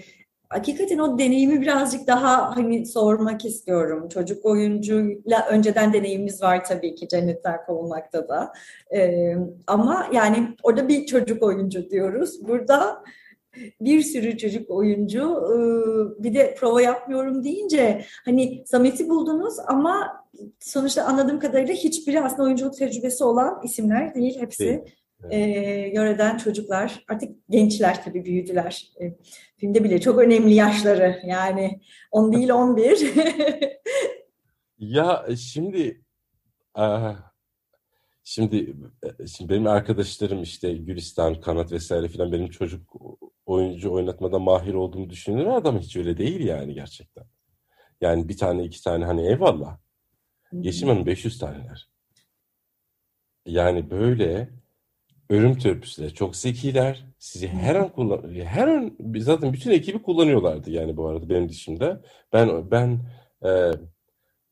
hakikaten 0.50 0.98
o 0.98 1.18
deneyimi 1.18 1.60
birazcık 1.60 2.06
daha 2.06 2.56
hani 2.56 2.86
sormak 2.86 3.44
istiyorum. 3.44 4.08
Çocuk 4.08 4.44
oyuncuyla 4.44 5.46
önceden 5.50 5.92
deneyimimiz 5.92 6.42
var 6.42 6.64
tabii 6.64 6.94
ki 6.94 7.08
Cennetler 7.08 7.66
Kovulmak'ta 7.66 8.28
da. 8.28 8.52
Ee, 8.94 9.36
ama 9.66 10.06
yani 10.12 10.48
orada 10.62 10.88
bir 10.88 11.06
çocuk 11.06 11.42
oyuncu 11.42 11.90
diyoruz. 11.90 12.48
Burada 12.48 13.04
bir 13.80 14.02
sürü 14.02 14.38
çocuk 14.38 14.70
oyuncu 14.70 15.42
bir 16.18 16.34
de 16.34 16.54
prova 16.54 16.82
yapmıyorum 16.82 17.44
deyince 17.44 18.04
hani 18.24 18.62
Samet'i 18.66 19.08
buldunuz 19.08 19.54
ama 19.66 20.24
sonuçta 20.60 21.04
anladığım 21.04 21.38
kadarıyla 21.38 21.74
hiçbiri 21.74 22.20
aslında 22.20 22.42
oyunculuk 22.42 22.76
tecrübesi 22.76 23.24
olan 23.24 23.60
isimler 23.64 24.14
değil 24.14 24.40
hepsi. 24.40 24.64
Değil. 24.64 24.80
Evet. 25.24 25.32
E, 25.32 25.38
yöreden 25.94 26.36
çocuklar 26.36 27.04
artık 27.08 27.36
gençler 27.50 28.04
tabii 28.04 28.24
büyüdüler. 28.24 28.92
E, 29.00 29.14
filmde 29.56 29.84
bile 29.84 30.00
çok 30.00 30.18
önemli 30.18 30.54
yaşları 30.54 31.20
yani 31.26 31.80
10 32.10 32.32
değil 32.32 32.50
11. 32.50 33.14
ya 34.78 35.26
şimdi 35.36 36.04
şimdi 38.24 38.76
şimdi 39.26 39.52
benim 39.52 39.66
arkadaşlarım 39.66 40.42
işte 40.42 40.72
Gülistan, 40.72 41.40
Kanat 41.40 41.72
vesaire 41.72 42.08
filan 42.08 42.32
benim 42.32 42.50
çocuk 42.50 42.96
oyuncu 43.46 43.92
oynatmada 43.92 44.38
mahir 44.38 44.74
olduğumu 44.74 45.10
düşünüyorlar 45.10 45.56
adam 45.56 45.78
hiç 45.78 45.96
öyle 45.96 46.18
değil 46.18 46.46
yani 46.46 46.74
gerçekten. 46.74 47.24
Yani 48.00 48.28
bir 48.28 48.36
tane 48.36 48.64
iki 48.64 48.82
tane 48.82 49.04
hani 49.04 49.26
eyvallah. 49.26 49.78
Yeşim 50.52 50.88
Hanım 50.88 51.06
500 51.06 51.38
taneler. 51.38 51.88
Yani 53.46 53.90
böyle 53.90 54.50
ölüm 55.30 55.58
törpüsüler. 55.58 56.14
Çok 56.14 56.36
zekiler. 56.36 57.04
Sizi 57.18 57.48
her 57.48 57.74
an 57.74 57.92
kullan 57.92 58.34
her 58.34 58.68
an 58.68 58.96
zaten 59.16 59.52
bütün 59.52 59.70
ekibi 59.70 60.02
kullanıyorlardı 60.02 60.70
yani 60.70 60.96
bu 60.96 61.08
arada 61.08 61.28
benim 61.28 61.48
dışımda. 61.48 62.02
Ben 62.32 62.70
ben 62.70 62.98
e, 63.44 63.70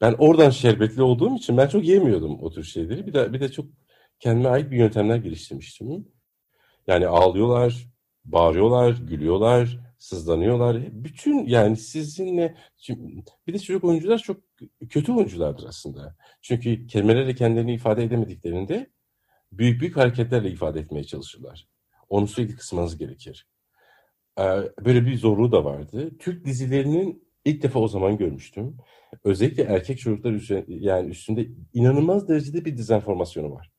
ben 0.00 0.14
oradan 0.18 0.50
şerbetli 0.50 1.02
olduğum 1.02 1.36
için 1.36 1.56
ben 1.56 1.68
çok 1.68 1.84
yemiyordum 1.84 2.42
o 2.42 2.50
tür 2.50 2.64
şeyleri. 2.64 3.06
Bir 3.06 3.14
de 3.14 3.32
bir 3.32 3.40
de 3.40 3.48
çok 3.52 3.66
kendime 4.20 4.48
ait 4.48 4.70
bir 4.70 4.76
yöntemler 4.76 5.16
geliştirmiştim. 5.16 6.08
Yani 6.86 7.06
ağlıyorlar, 7.06 7.86
bağırıyorlar, 8.24 8.90
gülüyorlar, 9.08 9.78
sızlanıyorlar. 9.98 10.76
Bütün 10.92 11.46
yani 11.46 11.76
sizinle 11.76 12.54
bir 13.46 13.52
de 13.52 13.58
çocuk 13.58 13.84
oyuncular 13.84 14.18
çok 14.18 14.36
kötü 14.90 15.12
oyunculardır 15.12 15.66
aslında. 15.68 16.16
Çünkü 16.42 16.86
kelimelerle 16.86 17.34
kendilerini 17.34 17.74
ifade 17.74 18.04
edemediklerinde 18.04 18.90
büyük 19.52 19.80
büyük 19.80 19.96
hareketlerle 19.96 20.50
ifade 20.50 20.80
etmeye 20.80 21.04
çalışırlar. 21.04 21.68
Onu 22.08 22.26
sürekli 22.26 22.56
kısmanız 22.56 22.98
gerekir. 22.98 23.48
Ee, 24.38 24.42
böyle 24.84 25.06
bir 25.06 25.18
zorluğu 25.18 25.52
da 25.52 25.64
vardı. 25.64 26.18
Türk 26.18 26.44
dizilerinin 26.44 27.28
ilk 27.44 27.62
defa 27.62 27.78
o 27.80 27.88
zaman 27.88 28.16
görmüştüm. 28.16 28.76
Özellikle 29.24 29.62
erkek 29.62 29.98
çocuklar 29.98 30.32
üstünde, 30.32 30.64
yani 30.68 31.10
üstünde 31.10 31.48
inanılmaz 31.72 32.28
derecede 32.28 32.64
bir 32.64 32.78
dezenformasyonu 32.78 33.50
var. 33.50 33.70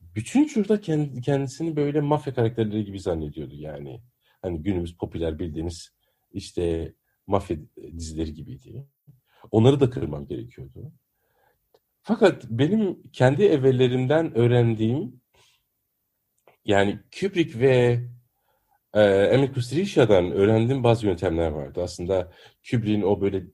Bütün 0.00 0.46
çocuklar 0.46 0.82
kendisini 1.22 1.76
böyle 1.76 2.00
mafya 2.00 2.34
karakterleri 2.34 2.84
gibi 2.84 3.00
zannediyordu 3.00 3.54
yani. 3.54 4.02
Hani 4.42 4.62
günümüz 4.62 4.96
popüler 4.96 5.38
bildiğiniz 5.38 5.90
işte 6.32 6.94
mafya 7.26 7.56
dizileri 7.76 8.34
gibiydi. 8.34 8.86
Onları 9.50 9.80
da 9.80 9.90
kırmam 9.90 10.26
gerekiyordu. 10.26 10.92
Fakat 12.02 12.44
benim 12.50 13.02
kendi 13.12 13.44
evvellerimden 13.44 14.34
öğrendiğim 14.38 15.20
yani 16.64 17.00
Kubrick 17.20 17.60
ve 17.60 18.00
e, 18.94 19.02
Emil 19.02 19.52
Kustrica'dan 19.52 20.30
öğrendiğim 20.30 20.84
bazı 20.84 21.06
yöntemler 21.06 21.48
vardı. 21.48 21.82
Aslında 21.82 22.32
Kubrick'in 22.70 23.02
o 23.02 23.20
böyle 23.20 23.44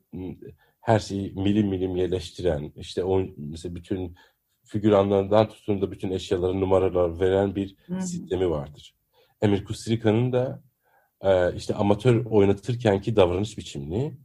her 0.80 0.98
şeyi 0.98 1.32
milim 1.32 1.68
milim 1.68 1.96
yerleştiren, 1.96 2.72
işte 2.76 3.04
o 3.04 3.26
mesela 3.36 3.74
bütün 3.74 4.16
figüranlarından 4.64 5.48
tutun 5.48 5.82
da 5.82 5.90
bütün 5.90 6.10
eşyaları 6.10 6.60
numaralar 6.60 7.20
veren 7.20 7.54
bir 7.56 7.76
Hı-hı. 7.86 8.02
sistemi 8.02 8.50
vardır. 8.50 8.94
Emir 9.42 9.64
Kustrica'nın 9.64 10.32
da 10.32 10.62
e, 11.20 11.54
işte 11.56 11.74
amatör 11.74 12.24
oynatırkenki 12.24 13.16
davranış 13.16 13.58
biçimini 13.58 14.18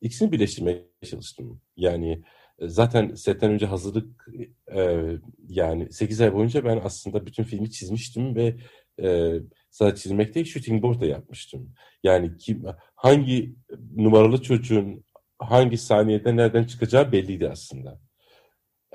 ikisini 0.00 0.32
birleştirmeye 0.32 0.86
çalıştım. 1.04 1.60
Yani 1.76 2.22
zaten 2.60 3.14
setten 3.14 3.50
önce 3.50 3.66
hazırlık 3.66 4.28
e, 4.76 5.02
yani 5.48 5.92
8 5.92 6.20
ay 6.20 6.34
boyunca 6.34 6.64
ben 6.64 6.80
aslında 6.84 7.26
bütün 7.26 7.44
filmi 7.44 7.70
çizmiştim 7.70 8.34
ve 8.36 8.56
e, 9.02 9.34
sadece 9.70 10.02
çizmek 10.02 10.34
değil 10.34 10.46
shooting 10.46 10.82
board 10.82 11.00
da 11.00 11.06
yapmıştım. 11.06 11.74
Yani 12.02 12.36
kim 12.36 12.64
hangi 12.94 13.54
numaralı 13.96 14.42
çocuğun 14.42 15.04
hangi 15.38 15.78
saniyede 15.78 16.36
nereden 16.36 16.64
çıkacağı 16.64 17.12
belliydi 17.12 17.48
aslında. 17.48 18.00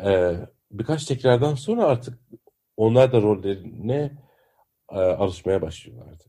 E, 0.03 0.35
birkaç 0.71 1.05
tekrardan 1.05 1.55
sonra 1.55 1.83
artık 1.83 2.19
onlar 2.77 3.11
da 3.11 3.21
rollerine 3.21 4.11
e, 4.91 4.95
alışmaya 4.95 5.61
başlıyorlardı. 5.61 6.23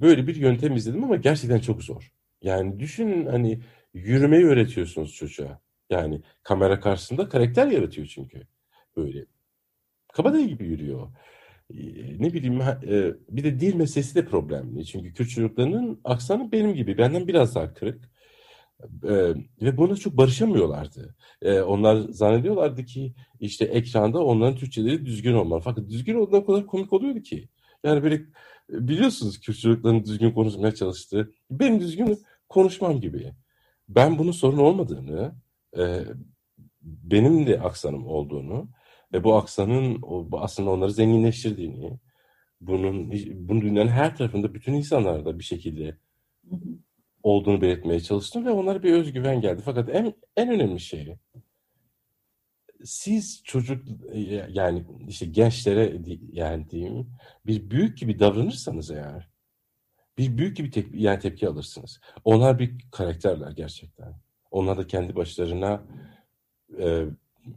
Böyle 0.00 0.26
bir 0.26 0.36
yöntem 0.36 0.76
izledim 0.76 1.04
ama 1.04 1.16
gerçekten 1.16 1.58
çok 1.58 1.82
zor. 1.82 2.12
Yani 2.42 2.80
düşünün 2.80 3.26
hani 3.26 3.60
yürümeyi 3.94 4.44
öğretiyorsunuz 4.44 5.14
çocuğa. 5.14 5.63
Yani 5.90 6.22
kamera 6.42 6.80
karşısında 6.80 7.28
karakter 7.28 7.66
yaratıyor 7.66 8.06
çünkü. 8.06 8.42
Böyle 8.96 9.26
kabadayı 10.12 10.48
gibi 10.48 10.64
yürüyor. 10.64 11.08
Ne 12.18 12.32
bileyim 12.32 12.60
bir 13.28 13.44
de 13.44 13.60
dil 13.60 13.74
meselesi 13.74 14.14
de 14.14 14.24
problemli. 14.24 14.86
Çünkü 14.86 15.14
Kürt 15.14 15.30
çocuklarının 15.30 16.00
aksanı 16.04 16.52
benim 16.52 16.74
gibi. 16.74 16.98
Benden 16.98 17.28
biraz 17.28 17.54
daha 17.54 17.74
kırık. 17.74 18.10
Ee, 19.04 19.34
ve 19.62 19.76
buna 19.76 19.96
çok 19.96 20.16
barışamıyorlardı. 20.16 21.16
Ee, 21.42 21.60
onlar 21.60 21.96
zannediyorlardı 21.96 22.84
ki 22.84 23.14
işte 23.40 23.64
ekranda 23.64 24.24
onların 24.24 24.56
Türkçeleri 24.56 25.06
düzgün 25.06 25.34
olmalı. 25.34 25.60
Fakat 25.64 25.88
düzgün 25.88 26.14
olduğunda 26.14 26.36
o 26.36 26.46
kadar 26.46 26.66
komik 26.66 26.92
oluyordu 26.92 27.20
ki. 27.20 27.48
Yani 27.84 28.02
böyle 28.02 28.22
biliyorsunuz 28.70 29.40
Kürt 29.40 29.58
çocukların 29.58 30.04
düzgün 30.04 30.30
konuşmaya 30.30 30.74
çalıştığı. 30.74 31.32
Benim 31.50 31.80
düzgün 31.80 32.18
konuşmam 32.48 33.00
gibi. 33.00 33.32
Ben 33.88 34.18
bunun 34.18 34.32
sorun 34.32 34.58
olmadığını 34.58 35.34
e, 35.78 36.04
benim 36.82 37.46
de 37.46 37.60
aksanım 37.60 38.06
olduğunu 38.06 38.68
ve 39.12 39.24
bu 39.24 39.34
aksanın 39.34 40.02
aslında 40.32 40.70
onları 40.70 40.92
zenginleştirdiğini, 40.92 41.98
bunun 42.60 43.12
bunun 43.48 43.60
dünyanın 43.60 43.90
her 43.90 44.16
tarafında 44.16 44.54
bütün 44.54 44.72
insanlarda 44.72 45.38
bir 45.38 45.44
şekilde 45.44 45.98
olduğunu 47.22 47.60
belirtmeye 47.60 48.00
çalıştım 48.00 48.46
ve 48.46 48.50
onlara 48.50 48.82
bir 48.82 48.92
özgüven 48.92 49.40
geldi. 49.40 49.62
Fakat 49.64 49.88
en 49.88 50.14
en 50.36 50.50
önemli 50.50 50.80
şey 50.80 51.16
siz 52.84 53.42
çocuk 53.44 53.86
yani 54.48 54.84
işte 55.08 55.26
gençlere 55.26 56.00
yani 56.32 56.70
diyeyim 56.70 57.10
bir 57.46 57.70
büyük 57.70 57.98
gibi 57.98 58.18
davranırsanız 58.18 58.90
eğer 58.90 59.28
bir 60.18 60.38
büyük 60.38 60.56
gibi 60.56 60.70
tep 60.70 60.94
yani 60.94 61.18
tepki 61.18 61.48
alırsınız. 61.48 62.00
Onlar 62.24 62.58
bir 62.58 62.74
karakterler 62.92 63.50
gerçekten. 63.50 64.23
Onlar 64.54 64.78
da 64.78 64.86
kendi 64.86 65.16
başlarına 65.16 65.82
e, 66.78 67.04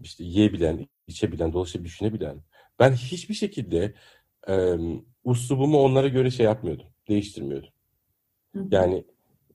işte 0.04 0.24
yiyebilen, 0.24 0.88
içebilen, 1.08 1.54
dolaşıp 1.54 1.86
düşünebilen. 1.86 2.38
Ben 2.80 2.92
hiçbir 2.92 3.34
şekilde 3.34 3.94
e, 4.48 4.76
uslubumu 5.24 5.80
onlara 5.80 6.08
göre 6.08 6.32
şey 6.32 6.46
yapmıyordum, 6.46 6.86
değiştirmiyordum. 7.08 7.70
Yani 8.72 9.04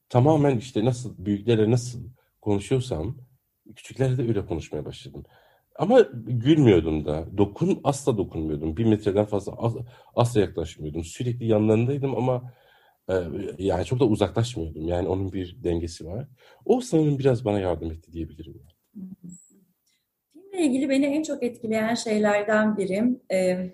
tamamen 0.09 0.59
işte 0.59 0.85
nasıl 0.85 1.14
büyüklerle 1.18 1.70
nasıl 1.70 2.00
konuşuyorsam 2.40 3.16
küçüklerle 3.76 4.18
de 4.18 4.22
öyle 4.22 4.46
konuşmaya 4.46 4.85
başladım. 4.85 5.24
Ama 5.76 6.00
gülmüyordum 6.14 7.05
da. 7.05 7.38
Dokun 7.38 7.81
asla 7.85 8.18
dokunmuyordum. 8.18 8.76
Bir 8.76 8.85
metreden 8.85 9.24
fazla 9.24 9.52
asla 10.14 10.40
yaklaşmıyordum. 10.40 11.05
Sürekli 11.05 11.46
yanlarındaydım 11.46 12.16
ama 12.16 12.52
yani 13.58 13.84
çok 13.84 14.00
da 14.00 14.04
uzaklaşmıyordum. 14.04 14.88
Yani 14.88 15.08
onun 15.08 15.32
bir 15.32 15.64
dengesi 15.64 16.06
var. 16.06 16.28
O 16.64 16.80
sanırım 16.80 17.18
biraz 17.18 17.44
bana 17.44 17.60
yardım 17.60 17.90
etti 17.90 18.12
diyebilirim. 18.12 18.62
Filmle 20.32 20.66
ilgili 20.66 20.88
beni 20.88 21.06
en 21.06 21.22
çok 21.22 21.42
etkileyen 21.42 21.94
şeylerden 21.94 22.76
biri 22.76 23.20
e, 23.32 23.70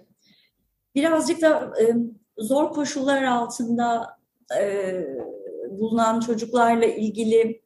birazcık 0.95 1.43
da 1.43 1.73
e, 1.83 1.95
zor 2.39 2.71
koşullar 2.71 3.23
altında 3.23 4.19
e, 4.61 4.93
bulunan 5.71 6.21
çocuklarla 6.21 6.85
ilgili 6.85 7.63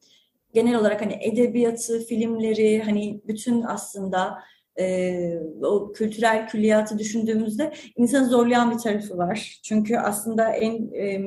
genel 0.53 0.75
olarak 0.75 1.01
hani 1.01 1.17
edebiyatı, 1.21 2.05
filmleri, 2.05 2.83
hani 2.83 3.21
bütün 3.27 3.61
aslında 3.61 4.43
e, 4.79 5.39
o 5.61 5.91
kültürel 5.91 6.47
külliyatı 6.47 6.99
düşündüğümüzde 6.99 7.73
insanı 7.95 8.29
zorlayan 8.29 8.71
bir 8.71 8.77
tarafı 8.77 9.17
var. 9.17 9.59
Çünkü 9.63 9.97
aslında 9.97 10.49
en 10.49 10.93
e, 10.93 11.21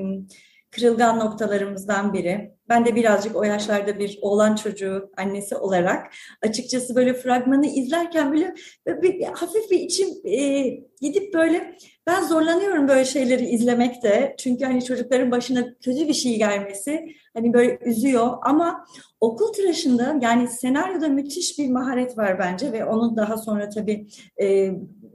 kırılgan 0.71 1.19
noktalarımızdan 1.19 2.13
biri. 2.13 2.56
Ben 2.69 2.85
de 2.85 2.97
birazcık 2.97 3.37
o 3.37 3.43
yaşlarda 3.43 3.99
bir 3.99 4.19
oğlan 4.23 4.57
çocuğu 4.57 5.11
annesi 5.17 5.57
olarak 5.57 6.13
açıkçası 6.43 6.95
böyle 6.95 7.15
fragmanı 7.15 7.67
izlerken 7.67 8.33
bile 8.33 8.55
bir, 8.87 9.23
hafif 9.23 9.71
bir 9.71 9.81
içim 9.81 10.09
e, 10.25 10.67
gidip 11.01 11.35
böyle 11.35 11.77
ben 12.07 12.23
zorlanıyorum 12.23 12.89
böyle 12.89 13.05
şeyleri 13.05 13.45
izlemekte. 13.45 14.35
Çünkü 14.39 14.65
hani 14.65 14.85
çocukların 14.85 15.31
başına 15.31 15.75
kötü 15.75 16.09
bir 16.09 16.15
şey 16.15 16.39
gelmesi 16.39 17.07
hani 17.35 17.53
böyle 17.53 17.79
üzüyor 17.85 18.33
ama 18.43 18.85
okul 19.21 19.53
tıraşında 19.53 20.19
yani 20.23 20.49
senaryoda 20.49 21.09
müthiş 21.09 21.59
bir 21.59 21.69
maharet 21.69 22.19
var 22.19 22.39
bence 22.39 22.73
ve 22.73 22.85
onun 22.85 23.17
daha 23.17 23.37
sonra 23.37 23.69
tabii 23.69 24.07
e, 24.43 24.71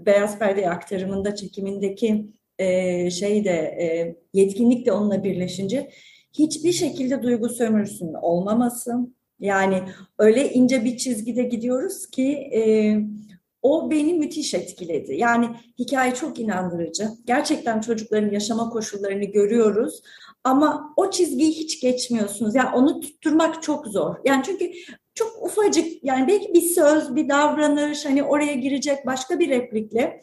Beyaz 0.05 0.39
Perde 0.39 0.69
aktarımında 0.69 1.35
çekimindeki 1.35 2.29
e, 2.59 3.09
şey 3.09 3.45
de 3.45 3.51
e, 3.51 4.15
yetkinlik 4.33 4.85
de 4.85 4.91
onunla 4.91 5.23
birleşince 5.23 5.89
hiçbir 6.33 6.71
şekilde 6.71 7.23
duygu 7.23 7.49
sömürüsünün 7.49 8.13
olmaması 8.13 8.93
yani 9.39 9.83
öyle 10.19 10.53
ince 10.53 10.85
bir 10.85 10.97
çizgide 10.97 11.43
gidiyoruz 11.43 12.07
ki 12.07 12.31
e, 12.31 12.61
o 13.61 13.91
beni 13.91 14.13
müthiş 14.13 14.53
etkiledi. 14.53 15.15
Yani 15.15 15.49
hikaye 15.79 16.13
çok 16.13 16.39
inandırıcı. 16.39 17.09
Gerçekten 17.25 17.81
çocukların 17.81 18.31
yaşama 18.31 18.69
koşullarını 18.69 19.23
görüyoruz 19.23 20.01
ama 20.43 20.93
o 20.97 21.09
çizgiyi 21.09 21.51
hiç 21.51 21.81
geçmiyorsunuz. 21.81 22.55
Yani 22.55 22.69
onu 22.75 22.99
tutturmak 22.99 23.63
çok 23.63 23.87
zor. 23.87 24.15
Yani 24.25 24.43
çünkü 24.45 24.71
çok 25.15 25.43
ufacık 25.43 26.03
yani 26.03 26.27
belki 26.27 26.53
bir 26.53 26.61
söz, 26.61 27.15
bir 27.15 27.29
davranış 27.29 28.05
hani 28.05 28.23
oraya 28.23 28.53
girecek 28.53 29.05
başka 29.05 29.39
bir 29.39 29.49
replikle 29.49 30.21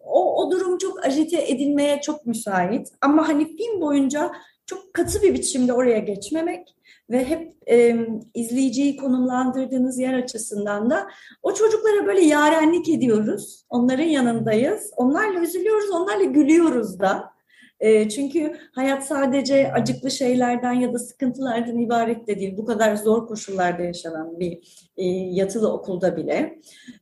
o, 0.00 0.42
o 0.42 0.50
durum 0.50 0.78
çok 0.78 1.06
ajite 1.06 1.42
edilmeye 1.48 2.00
çok 2.00 2.26
müsait. 2.26 2.88
Ama 3.00 3.28
hani 3.28 3.56
film 3.56 3.80
boyunca 3.80 4.32
çok 4.66 4.94
katı 4.94 5.22
bir 5.22 5.34
biçimde 5.34 5.72
oraya 5.72 5.98
geçmemek 5.98 6.76
ve 7.10 7.24
hep 7.24 7.56
e, 7.70 7.96
izleyiciyi 8.34 8.96
konumlandırdığınız 8.96 9.98
yer 9.98 10.14
açısından 10.14 10.90
da 10.90 11.06
o 11.42 11.54
çocuklara 11.54 12.06
böyle 12.06 12.20
yarenlik 12.20 12.88
ediyoruz. 12.88 13.64
Onların 13.68 14.04
yanındayız. 14.04 14.90
Onlarla 14.96 15.40
üzülüyoruz, 15.40 15.90
onlarla 15.90 16.24
gülüyoruz 16.24 17.00
da. 17.00 17.34
E, 17.80 18.08
çünkü 18.08 18.56
hayat 18.74 19.06
sadece 19.06 19.72
acıklı 19.72 20.10
şeylerden 20.10 20.72
ya 20.72 20.92
da 20.92 20.98
sıkıntılardan 20.98 21.78
ibaret 21.78 22.26
de 22.26 22.40
değil. 22.40 22.56
Bu 22.56 22.64
kadar 22.64 22.96
zor 22.96 23.26
koşullarda 23.26 23.82
yaşanan 23.82 24.40
bir 24.40 24.52
e, 24.96 25.04
yatılı 25.08 25.72
okulda 25.72 26.16
bile. 26.16 26.58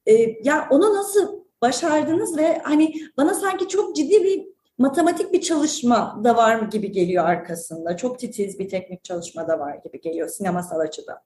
E, 0.06 0.12
ya 0.44 0.68
onu 0.70 0.94
nasıl 0.94 1.42
başardınız 1.62 2.36
ve 2.36 2.58
hani 2.62 2.94
bana 3.16 3.34
sanki 3.34 3.68
çok 3.68 3.96
ciddi 3.96 4.24
bir 4.24 4.51
matematik 4.78 5.32
bir 5.32 5.40
çalışma 5.40 6.20
da 6.24 6.36
var 6.36 6.62
gibi 6.62 6.92
geliyor 6.92 7.24
arkasında. 7.24 7.96
Çok 7.96 8.18
titiz 8.18 8.58
bir 8.58 8.68
teknik 8.68 9.04
çalışma 9.04 9.48
da 9.48 9.58
var 9.58 9.78
gibi 9.84 10.00
geliyor 10.00 10.28
sinemasal 10.28 10.80
açıdan. 10.80 11.18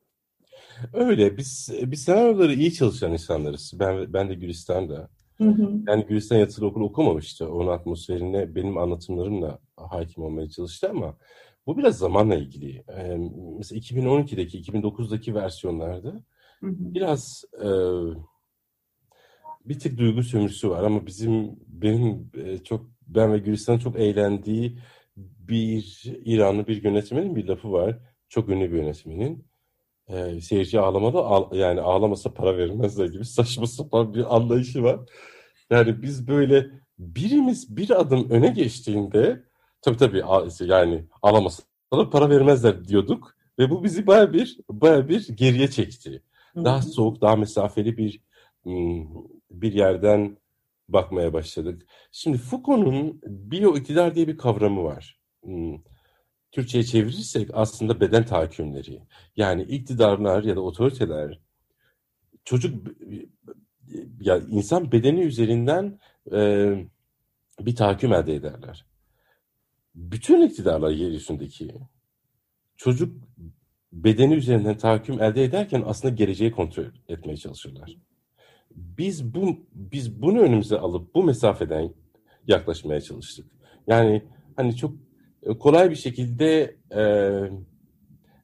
Öyle. 0.92 1.37
Biz 1.37 1.70
biz 1.82 2.02
senaryoları 2.02 2.54
iyi 2.54 2.72
çalışan 2.72 3.12
insanlarız. 3.12 3.72
Ben 3.74 4.12
ben 4.12 4.28
de 4.28 4.35
Gülistan'da. 4.35 5.09
Hı 5.38 5.44
hı. 5.44 5.70
Yani 5.88 6.06
Gülistan 6.06 6.37
yatılı 6.37 6.66
okul 6.66 6.80
okumamıştı. 6.80 7.52
Onun 7.52 7.72
atmosferine 7.72 8.54
benim 8.54 8.78
anlatımlarımla 8.78 9.59
hakim 9.76 10.24
olmaya 10.24 10.48
çalıştı 10.48 10.90
ama 10.90 11.16
bu 11.66 11.78
biraz 11.78 11.98
zamanla 11.98 12.35
ilgili. 12.35 12.85
Ee, 12.88 13.16
mesela 13.59 13.78
2012'deki, 13.78 14.62
2009'daki 14.62 15.35
versiyonlarda 15.35 16.09
hı 16.61 16.66
hı. 16.66 16.74
biraz 16.78 17.44
e, 17.54 17.68
bir 19.64 19.78
tık 19.78 19.98
duygu 19.98 20.22
sömürüsü 20.22 20.70
var 20.70 20.82
ama 20.85 21.06
bizim 21.06 21.56
benim 21.66 22.30
e, 22.35 22.59
çok 22.59 22.95
ben 23.07 23.33
ve 23.33 23.38
Gülistan'ın 23.38 23.79
çok 23.79 23.97
eğlendiği 23.97 24.79
bir 25.16 26.03
İranlı 26.25 26.66
bir 26.66 26.85
yönetmenin 26.85 27.37
bir 27.37 27.47
lafı 27.49 27.73
var. 27.73 27.99
Çok 28.29 28.49
ünlü 28.49 28.73
bir 28.73 28.77
yönetmenin. 28.77 29.47
E, 30.09 30.40
seyirci 30.40 30.81
ağlamadı 30.81 31.19
ağ, 31.19 31.57
yani 31.57 31.81
ağlamasa 31.81 32.35
para 32.35 32.57
vermezler 32.57 33.07
gibi 33.07 33.25
saçma 33.25 33.66
sapan 33.66 34.14
bir 34.14 34.37
anlayışı 34.37 34.83
var. 34.83 35.01
Yani 35.71 36.03
biz 36.03 36.29
böyle 36.29 36.71
birimiz 36.99 37.77
bir 37.77 38.01
adım 38.01 38.31
öne 38.31 38.49
geçtiğinde 38.49 39.45
tabii 39.83 39.97
tabii 39.97 40.23
yani 40.61 41.05
ağlamasa 41.23 41.62
da 41.92 42.11
para 42.11 42.31
vermezler 42.31 42.88
diyorduk 42.88 43.37
ve 43.59 43.71
bu 43.71 43.85
bizi 43.85 44.07
baya 44.07 44.33
bir 44.33 44.59
baya 44.71 45.09
bir 45.09 45.29
geriye 45.29 45.71
çekti. 45.71 46.23
Daha 46.57 46.83
soğuk, 46.83 47.21
daha 47.21 47.37
mesafeli 47.37 47.97
bir 47.97 48.21
bir 49.51 49.73
yerden 49.73 50.37
bakmaya 50.88 51.33
başladık. 51.33 51.87
Şimdi 52.12 52.38
Foucault'un 52.38 53.20
biyo 53.27 53.77
iktidar 53.77 54.14
diye 54.14 54.29
bir 54.29 54.38
kavramı 54.38 54.85
var. 54.85 55.18
Hmm. 55.44 55.79
Türkçe'ye 56.53 56.85
çevirirsek 56.85 57.51
aslında 57.53 58.01
beden 58.01 58.25
tahakkümleri. 58.25 59.03
Yani 59.37 59.62
iktidarlar 59.62 60.44
ya 60.44 60.57
da 60.57 60.61
otoriteler 60.61 61.40
çocuk 62.44 62.87
ya 64.20 64.38
insan 64.38 64.92
bedeni 64.92 65.20
üzerinden 65.20 65.99
e, 66.33 66.72
bir 67.61 67.77
tahakküm 67.77 68.12
elde 68.12 68.35
ederler. 68.35 68.87
Bütün 69.94 70.42
iktidarlar 70.42 70.90
yeryüzündeki 70.90 71.75
çocuk 72.77 73.29
bedeni 73.92 74.35
üzerinden 74.35 74.79
tahakküm 74.79 75.22
elde 75.22 75.44
ederken 75.44 75.83
aslında 75.87 76.14
geleceği 76.14 76.51
kontrol 76.53 76.85
etmeye 77.09 77.37
çalışırlar 77.37 77.96
biz 78.77 79.35
bu 79.35 79.57
biz 79.75 80.23
bunu 80.23 80.41
önümüze 80.41 80.79
alıp 80.79 81.15
bu 81.15 81.25
mesafeden 81.25 81.91
yaklaşmaya 82.47 83.01
çalıştık. 83.01 83.47
Yani 83.87 84.23
hani 84.57 84.77
çok 84.77 84.95
e, 85.43 85.59
kolay 85.59 85.91
bir 85.91 85.97
şekilde 85.97 86.77
e, 86.93 87.03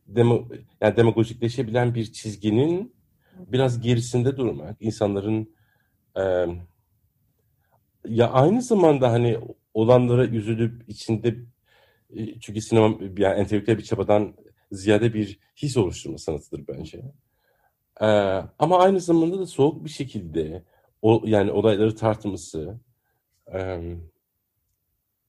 demo, 0.07 0.49
yani 0.81 0.97
demagojikleşebilen 0.97 1.95
bir 1.95 2.13
çizginin 2.13 2.95
biraz 3.39 3.81
gerisinde 3.81 4.37
durmak, 4.37 4.77
insanların 4.81 5.55
e, 6.17 6.47
ya 8.09 8.31
aynı 8.31 8.63
zamanda 8.63 9.13
hani 9.13 9.39
olanlara 9.75 10.27
üzülüp 10.27 10.89
içinde 10.89 11.37
e, 12.17 12.41
çünkü 12.41 12.61
sinema 12.61 12.99
yani 13.19 13.41
entelektüel 13.41 13.79
bir 13.79 13.83
çabadan 13.83 14.35
ziyade 14.73 15.15
bir 15.15 15.39
his 15.57 15.77
oluşturma 15.77 16.19
sanatıdır 16.19 16.65
bence. 16.69 17.03
Ee, 18.01 18.07
ama 18.59 18.79
aynı 18.79 19.01
zamanda 19.01 19.39
da 19.39 19.47
soğuk 19.47 19.85
bir 19.85 19.91
şekilde 19.91 20.65
o 21.03 21.23
yani 21.25 21.51
olayları 21.51 21.97
tartması 21.97 22.81
e, 23.55 23.81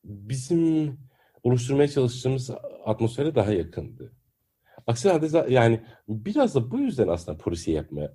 bizim 0.04 0.98
oluşturmaya 1.44 1.88
çalıştığımız 1.88 2.52
atmosfere 2.86 3.36
daha 3.36 3.54
yakındı. 3.54 4.12
Aksi 4.88 5.10
halde 5.10 5.54
yani 5.54 5.82
biraz 6.08 6.56
da 6.56 6.72
bu 6.72 6.80
yüzden 6.80 7.08
aslında 7.08 7.38
polisiye 7.38 7.78
yapmaya, 7.78 8.14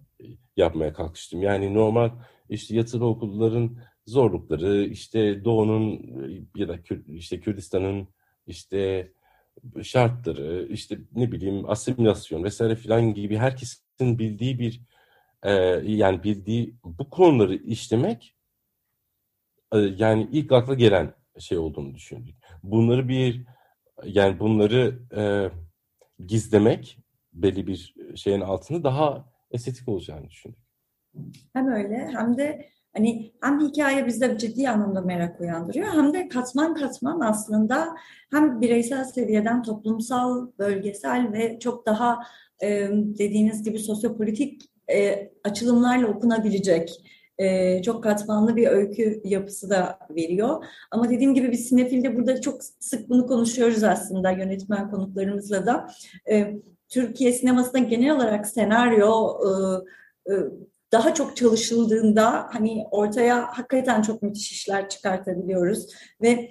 yapmaya 0.56 0.92
kalkıştım. 0.92 1.42
Yani 1.42 1.74
normal 1.74 2.10
işte 2.48 2.76
yatılı 2.76 3.06
okulların 3.06 3.78
zorlukları, 4.06 4.84
işte 4.84 5.44
Doğu'nun 5.44 6.00
ya 6.56 6.68
da 6.68 6.78
işte 7.06 7.40
Kürdistan'ın 7.40 8.08
işte 8.46 9.12
şartları, 9.82 10.66
işte 10.70 10.98
ne 11.14 11.32
bileyim 11.32 11.70
asimilasyon 11.70 12.44
vesaire 12.44 12.76
filan 12.76 13.14
gibi 13.14 13.36
herkesin 13.36 14.18
bildiği 14.18 14.58
bir 14.58 14.80
e, 15.42 15.52
yani 15.84 16.22
bildiği 16.22 16.74
bu 16.84 17.10
konuları 17.10 17.54
işlemek 17.54 18.34
e, 19.72 19.78
yani 19.78 20.28
ilk 20.32 20.52
akla 20.52 20.74
gelen 20.74 21.14
şey 21.38 21.58
olduğunu 21.58 21.94
düşündük. 21.94 22.36
Bunları 22.62 23.08
bir 23.08 23.46
yani 24.04 24.40
bunları 24.40 24.98
e, 25.16 25.50
gizlemek 26.26 26.98
belli 27.32 27.66
bir 27.66 27.94
şeyin 28.14 28.40
altında 28.40 28.84
daha 28.84 29.32
estetik 29.50 29.88
olacağını 29.88 30.30
düşündük. 30.30 30.68
Hem 31.52 31.68
öyle 31.68 32.10
hem 32.12 32.38
de 32.38 32.68
hani 32.98 33.32
hem 33.40 33.60
hikaye 33.60 34.06
bizde 34.06 34.38
ciddi 34.38 34.68
anlamda 34.68 35.00
merak 35.00 35.40
uyandırıyor 35.40 35.86
hem 35.86 36.12
de 36.12 36.28
katman 36.28 36.74
katman 36.74 37.20
aslında 37.20 37.88
hem 38.30 38.60
bireysel 38.60 39.04
seviyeden 39.04 39.62
toplumsal, 39.62 40.48
bölgesel 40.58 41.32
ve 41.32 41.58
çok 41.58 41.86
daha 41.86 42.18
e, 42.62 42.88
dediğiniz 42.92 43.62
gibi 43.62 43.78
sosyopolitik 43.78 44.62
e, 44.92 45.30
açılımlarla 45.44 46.06
okunabilecek 46.06 47.02
e, 47.38 47.82
çok 47.82 48.02
katmanlı 48.02 48.56
bir 48.56 48.68
öykü 48.68 49.20
yapısı 49.24 49.70
da 49.70 49.98
veriyor. 50.10 50.64
Ama 50.90 51.10
dediğim 51.10 51.34
gibi 51.34 51.52
biz 51.52 51.68
Sinefil'de 51.68 52.16
burada 52.16 52.40
çok 52.40 52.60
sık 52.80 53.08
bunu 53.08 53.26
konuşuyoruz 53.26 53.82
aslında 53.82 54.30
yönetmen 54.30 54.90
konuklarımızla 54.90 55.66
da. 55.66 55.88
E, 56.30 56.54
Türkiye 56.88 57.32
sinemasında 57.32 57.78
genel 57.78 58.16
olarak 58.16 58.46
senaryo 58.46 59.38
e, 60.26 60.32
daha 60.92 61.14
çok 61.14 61.36
çalışıldığında 61.36 62.46
hani 62.50 62.84
ortaya 62.90 63.58
hakikaten 63.58 64.02
çok 64.02 64.22
müthiş 64.22 64.52
işler 64.52 64.88
çıkartabiliyoruz 64.88 65.86
ve 66.22 66.50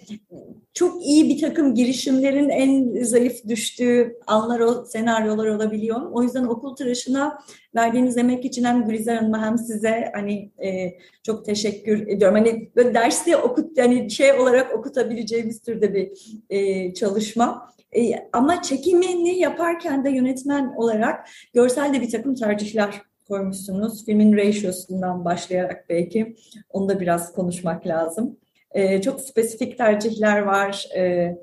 çok 0.73 1.05
iyi 1.05 1.29
bir 1.29 1.41
takım 1.41 1.75
girişimlerin 1.75 2.49
en 2.49 3.03
zayıf 3.03 3.47
düştüğü 3.47 4.19
anlar 4.27 4.59
o 4.59 4.85
senaryolar 4.85 5.47
olabiliyor. 5.47 6.11
O 6.11 6.23
yüzden 6.23 6.43
okul 6.43 6.75
tıraşına 6.75 7.39
verdiğiniz 7.75 8.17
emek 8.17 8.45
için 8.45 8.63
hem 8.63 8.85
Gülizar 8.85 9.17
Hanım'a 9.17 9.45
hem 9.45 9.57
size 9.57 10.11
hani 10.13 10.51
e, 10.63 10.97
çok 11.23 11.45
teşekkür 11.45 12.07
ediyorum. 12.07 12.37
Hani 12.37 12.71
böyle 12.75 12.93
derste 12.93 13.37
okut 13.37 13.77
yani 13.77 14.11
şey 14.11 14.33
olarak 14.33 14.75
okutabileceğimiz 14.75 15.61
türde 15.61 15.93
bir 15.93 16.11
e, 16.49 16.93
çalışma. 16.93 17.73
E, 17.95 18.29
ama 18.33 18.61
çekimini 18.61 19.39
yaparken 19.39 20.05
de 20.05 20.09
yönetmen 20.09 20.73
olarak 20.77 21.29
görselde 21.53 22.01
bir 22.01 22.11
takım 22.11 22.35
tercihler 22.35 23.01
koymuşsunuz. 23.27 24.05
Filmin 24.05 24.37
ratio'sundan 24.37 25.25
başlayarak 25.25 25.85
belki 25.89 26.35
onu 26.69 26.89
da 26.89 26.99
biraz 26.99 27.33
konuşmak 27.33 27.87
lazım. 27.87 28.37
Ee, 28.71 29.01
çok 29.01 29.21
spesifik 29.21 29.77
tercihler 29.77 30.41
var. 30.41 30.85
Ee, 30.95 31.37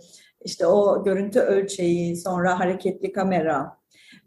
işte 0.44 0.66
o 0.66 1.04
görüntü 1.04 1.40
ölçeği, 1.40 2.16
sonra 2.16 2.60
hareketli 2.60 3.12
kamera 3.12 3.76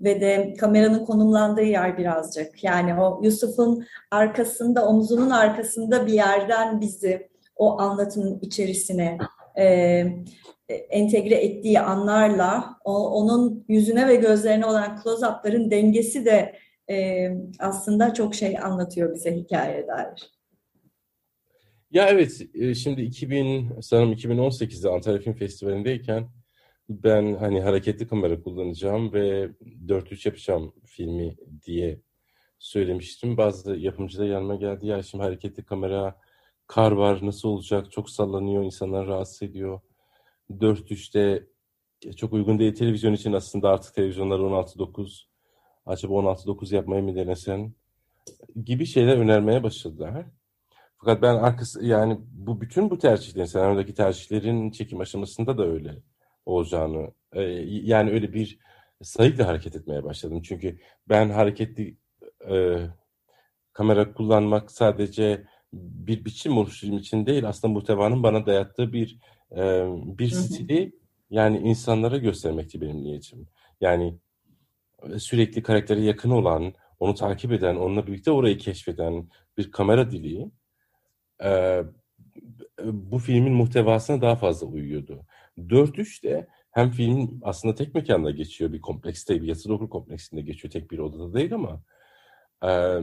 ve 0.02 0.22
de 0.22 0.54
kameranın 0.60 1.06
konumlandığı 1.06 1.64
yer 1.64 1.98
birazcık. 1.98 2.64
Yani 2.64 3.02
o 3.02 3.20
Yusuf'un 3.24 3.86
arkasında, 4.12 4.88
omzunun 4.88 5.30
arkasında 5.30 6.08
bir 6.08 6.14
yerden 6.14 6.82
bizi 6.82 7.30
o 7.56 7.80
anlatımın 7.80 8.40
içerisine 8.42 9.18
e, 9.58 9.66
entegre 10.90 11.36
ettiği 11.36 11.80
anlarla 11.80 12.78
o, 12.86 13.10
onun 13.10 13.66
yüzüne 13.68 14.08
ve 14.08 14.16
gözlerine 14.16 14.66
olan 14.66 15.00
close-up'ların 15.04 15.72
dengesi 15.72 16.26
de 16.26 16.56
e, 16.90 17.28
aslında 17.60 18.14
çok 18.14 18.36
şey 18.36 18.58
anlatıyor 18.60 19.14
bize 19.16 19.36
hikaye 19.36 19.88
dair. 19.88 20.38
Ya 21.92 22.08
evet, 22.10 22.42
e, 22.54 22.76
şimdi 22.76 23.02
2000 23.02 23.82
sanırım 23.82 24.14
2018'de 24.14 24.90
Antalya 24.90 25.20
Film 25.20 25.34
Festivali'ndeyken 25.34 26.30
ben 26.90 27.36
hani 27.36 27.62
hareketli 27.62 28.08
kamera 28.08 28.42
kullanacağım 28.42 29.14
ve 29.14 29.50
4-3 29.88 30.26
yapacağım 30.30 30.74
filmi 30.86 31.38
diye 31.66 32.02
söylemiştim. 32.60 33.38
Bazı 33.38 33.76
yapımcı 33.76 34.20
da 34.20 34.26
yanıma 34.26 34.56
geldi. 34.56 34.88
Ya 34.88 35.04
şimdi 35.04 35.24
hareketli 35.24 35.66
kamera, 35.66 36.20
kar 36.68 36.92
var 36.92 37.20
nasıl 37.22 37.50
olacak? 37.50 37.92
Çok 37.92 38.10
sallanıyor, 38.10 38.64
insanlar 38.64 39.08
rahatsız 39.08 39.44
ediyor. 39.44 39.80
4-3'te 40.52 41.44
çok 42.16 42.34
uygun 42.34 42.60
değil 42.60 42.76
televizyon 42.76 43.14
için 43.14 43.34
aslında 43.34 43.70
artık 43.70 43.96
televizyonlar 43.96 44.40
16.9 44.40 45.28
acaba 45.88 46.14
16.9 46.14 46.76
yapmayı 46.76 47.04
mı 47.04 47.16
denesen 47.16 47.74
gibi 48.66 48.86
şeyler 48.86 49.18
önermeye 49.18 49.64
başladılar. 49.64 50.26
Fakat 50.98 51.22
ben 51.22 51.36
arkası 51.36 51.86
yani 51.86 52.18
bu 52.32 52.62
bütün 52.62 52.90
bu 52.90 52.98
tercihlerin 52.98 53.46
senaryodaki 53.46 53.94
tercihlerin 53.94 54.72
çekim 54.72 55.00
aşamasında 55.00 55.58
da 55.58 55.66
öyle 55.66 55.96
olacağını 56.46 57.12
e, 57.34 57.42
yani 57.42 58.12
öyle 58.12 58.34
bir 58.34 58.60
sayıkla 59.02 59.48
hareket 59.48 59.76
etmeye 59.76 60.04
başladım. 60.04 60.42
Çünkü 60.42 60.80
ben 61.10 61.30
hareketli 61.30 61.98
e, 62.50 62.78
kamera 63.74 64.14
kullanmak 64.14 64.72
sadece 64.72 65.44
bir 65.74 66.26
biçim 66.26 66.58
oluşturayım 66.58 67.00
için 67.00 67.26
değil 67.26 67.48
aslında 67.48 67.74
muhtevanın 67.74 68.24
bana 68.24 68.46
dayattığı 68.46 68.94
bir 68.94 69.20
e, 69.52 69.86
bir 70.18 70.30
stili 70.30 70.94
yani 71.30 71.58
insanlara 71.58 72.18
göstermekti 72.18 72.82
benim 72.82 73.04
niyetim. 73.04 73.48
Yani 73.82 74.18
sürekli 75.18 75.64
karaktere 75.64 76.02
yakın 76.02 76.30
olan, 76.30 76.74
onu 77.00 77.16
takip 77.16 77.52
eden, 77.52 77.76
onunla 77.76 78.08
birlikte 78.08 78.32
orayı 78.32 78.58
keşfeden 78.58 79.30
bir 79.58 79.72
kamera 79.72 80.12
dili 80.12 80.52
e, 81.44 81.82
bu 82.84 83.20
filmin 83.20 83.54
muhtevasına 83.54 84.22
daha 84.22 84.36
fazla 84.36 84.68
uyuyordu. 84.68 85.26
4-3 85.58 86.24
de 86.24 86.48
hem 86.72 86.92
film 86.92 87.40
aslında 87.44 87.76
tek 87.76 87.96
mekanda 87.96 88.32
geçiyor 88.32 88.74
bir 88.74 88.82
komplekste, 88.82 89.42
bir 89.42 89.48
yatılı 89.48 89.74
okul 89.74 89.90
kompleksinde 89.90 90.42
geçiyor. 90.42 90.72
Tek 90.72 90.92
bir 90.92 91.00
odada 91.00 91.34
değil 91.34 91.54
ama 91.54 91.84
e, 92.64 93.02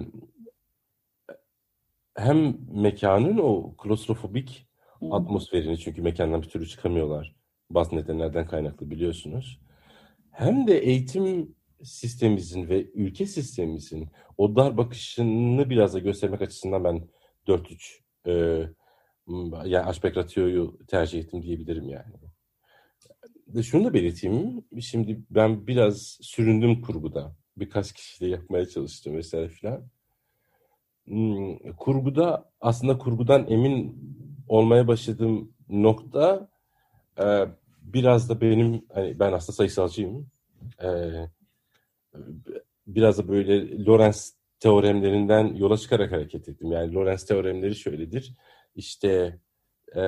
hem 2.16 2.56
mekanın 2.82 3.38
o 3.38 3.76
klostrofobik 3.76 4.68
atmosferini 5.10 5.78
çünkü 5.78 6.02
mekandan 6.02 6.42
bir 6.42 6.48
türlü 6.48 6.68
çıkamıyorlar. 6.68 7.36
Bazı 7.70 7.96
nedenlerden 7.96 8.46
kaynaklı 8.46 8.90
biliyorsunuz. 8.90 9.60
Hem 10.30 10.66
de 10.66 10.78
eğitim 10.78 11.54
sistemimizin 11.84 12.68
ve 12.68 12.90
ülke 12.94 13.26
sistemimizin 13.26 14.08
o 14.38 14.56
dar 14.56 14.76
bakışını 14.76 15.70
biraz 15.70 15.94
da 15.94 15.98
göstermek 15.98 16.42
açısından 16.42 16.84
ben 16.84 17.08
4-3 17.46 18.04
e, 18.26 18.32
yani 19.70 19.86
Aşbek 19.86 20.16
Ratio'yu 20.16 20.78
tercih 20.88 21.18
ettim 21.18 21.42
diyebilirim 21.42 21.88
yani. 21.88 22.14
De 23.46 23.62
şunu 23.62 23.84
da 23.84 23.94
belirteyim. 23.94 24.64
Şimdi 24.80 25.22
ben 25.30 25.66
biraz 25.66 26.18
süründüm 26.20 26.82
kurguda. 26.82 27.36
Birkaç 27.56 27.92
kişiyle 27.92 28.30
yapmaya 28.30 28.68
çalıştım 28.68 29.16
vesaire 29.16 29.48
filan. 29.48 29.88
Hmm, 31.04 31.72
kurguda 31.72 32.50
aslında 32.60 32.98
kurgudan 32.98 33.46
emin 33.50 33.98
olmaya 34.48 34.88
başladığım 34.88 35.52
nokta 35.68 36.48
e, 37.18 37.44
biraz 37.82 38.28
da 38.28 38.40
benim 38.40 38.84
hani 38.94 39.18
ben 39.18 39.32
aslında 39.32 39.56
sayısalcıyım. 39.56 40.26
E, 40.82 40.88
biraz 42.86 43.18
da 43.18 43.28
böyle 43.28 43.84
Lorenz 43.84 44.34
teoremlerinden 44.60 45.54
yola 45.54 45.76
çıkarak 45.76 46.12
hareket 46.12 46.48
ettim. 46.48 46.72
Yani 46.72 46.94
Lorenz 46.94 47.24
teoremleri 47.24 47.74
şöyledir. 47.74 48.34
İşte 48.76 49.38
e, 49.96 50.02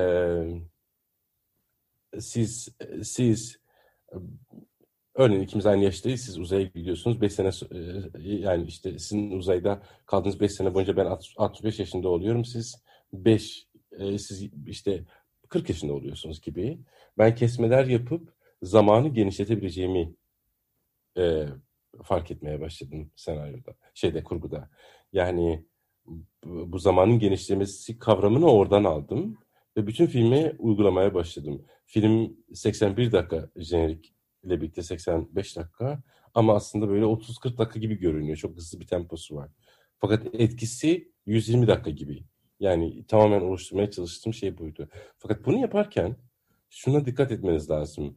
siz 2.19 2.69
siz 3.03 3.59
örneğin 5.15 5.43
ikimiz 5.43 5.67
aynı 5.67 5.85
yaştayız. 5.85 6.21
Siz 6.21 6.39
uzaya 6.39 6.63
gidiyorsunuz. 6.63 7.21
5 7.21 7.33
sene 7.33 7.51
yani 8.19 8.67
işte 8.67 8.99
sizin 8.99 9.31
uzayda 9.31 9.83
kaldığınız 10.07 10.41
5 10.41 10.53
sene 10.53 10.75
boyunca 10.75 10.97
ben 10.97 11.19
65 11.37 11.79
yaşında 11.79 12.09
oluyorum. 12.09 12.45
Siz 12.45 12.83
5 13.13 13.67
siz 13.99 14.49
işte 14.67 15.05
40 15.49 15.69
yaşında 15.69 15.93
oluyorsunuz 15.93 16.41
gibi. 16.41 16.79
Ben 17.19 17.35
kesmeler 17.35 17.85
yapıp 17.85 18.33
zamanı 18.63 19.09
genişletebileceğimi 19.09 20.15
e, 21.19 21.47
fark 22.03 22.31
etmeye 22.31 22.61
başladım 22.61 23.11
senaryoda, 23.17 23.75
şeyde 23.95 24.25
kurguda. 24.25 24.71
Yani 25.13 25.65
bu 26.45 26.79
zamanın 26.79 27.19
genişlemesi 27.19 27.99
kavramını 27.99 28.51
oradan 28.53 28.85
aldım 28.85 29.39
ve 29.77 29.87
bütün 29.87 30.07
filmi 30.07 30.53
uygulamaya 30.59 31.15
başladım. 31.15 31.65
Film 31.87 32.37
81 32.55 33.13
dakika 33.13 33.51
jenerik 33.57 34.15
ile 34.43 34.61
birlikte 34.61 34.83
85 34.83 35.57
dakika 35.57 36.03
ama 36.35 36.55
aslında 36.55 36.89
böyle 36.89 37.05
30-40 37.05 37.59
dakika 37.59 37.81
gibi 37.81 37.95
görünüyor. 37.99 38.37
Çok 38.37 38.57
hızlı 38.57 38.81
bir 38.81 38.87
temposu 38.87 39.37
var. 39.37 39.51
Fakat 39.99 40.27
etkisi 40.33 41.13
120 41.27 41.67
dakika 41.67 41.91
gibi. 41.91 42.25
Yani 42.61 43.07
tamamen 43.07 43.41
oluşturmaya 43.41 43.91
çalıştığım 43.91 44.35
şey 44.35 44.59
buydu. 44.59 44.89
Fakat 45.19 45.47
bunu 45.47 45.59
yaparken 45.59 46.17
şuna 46.71 47.07
dikkat 47.07 47.33
etmeniz 47.33 47.71
lazım 47.71 48.15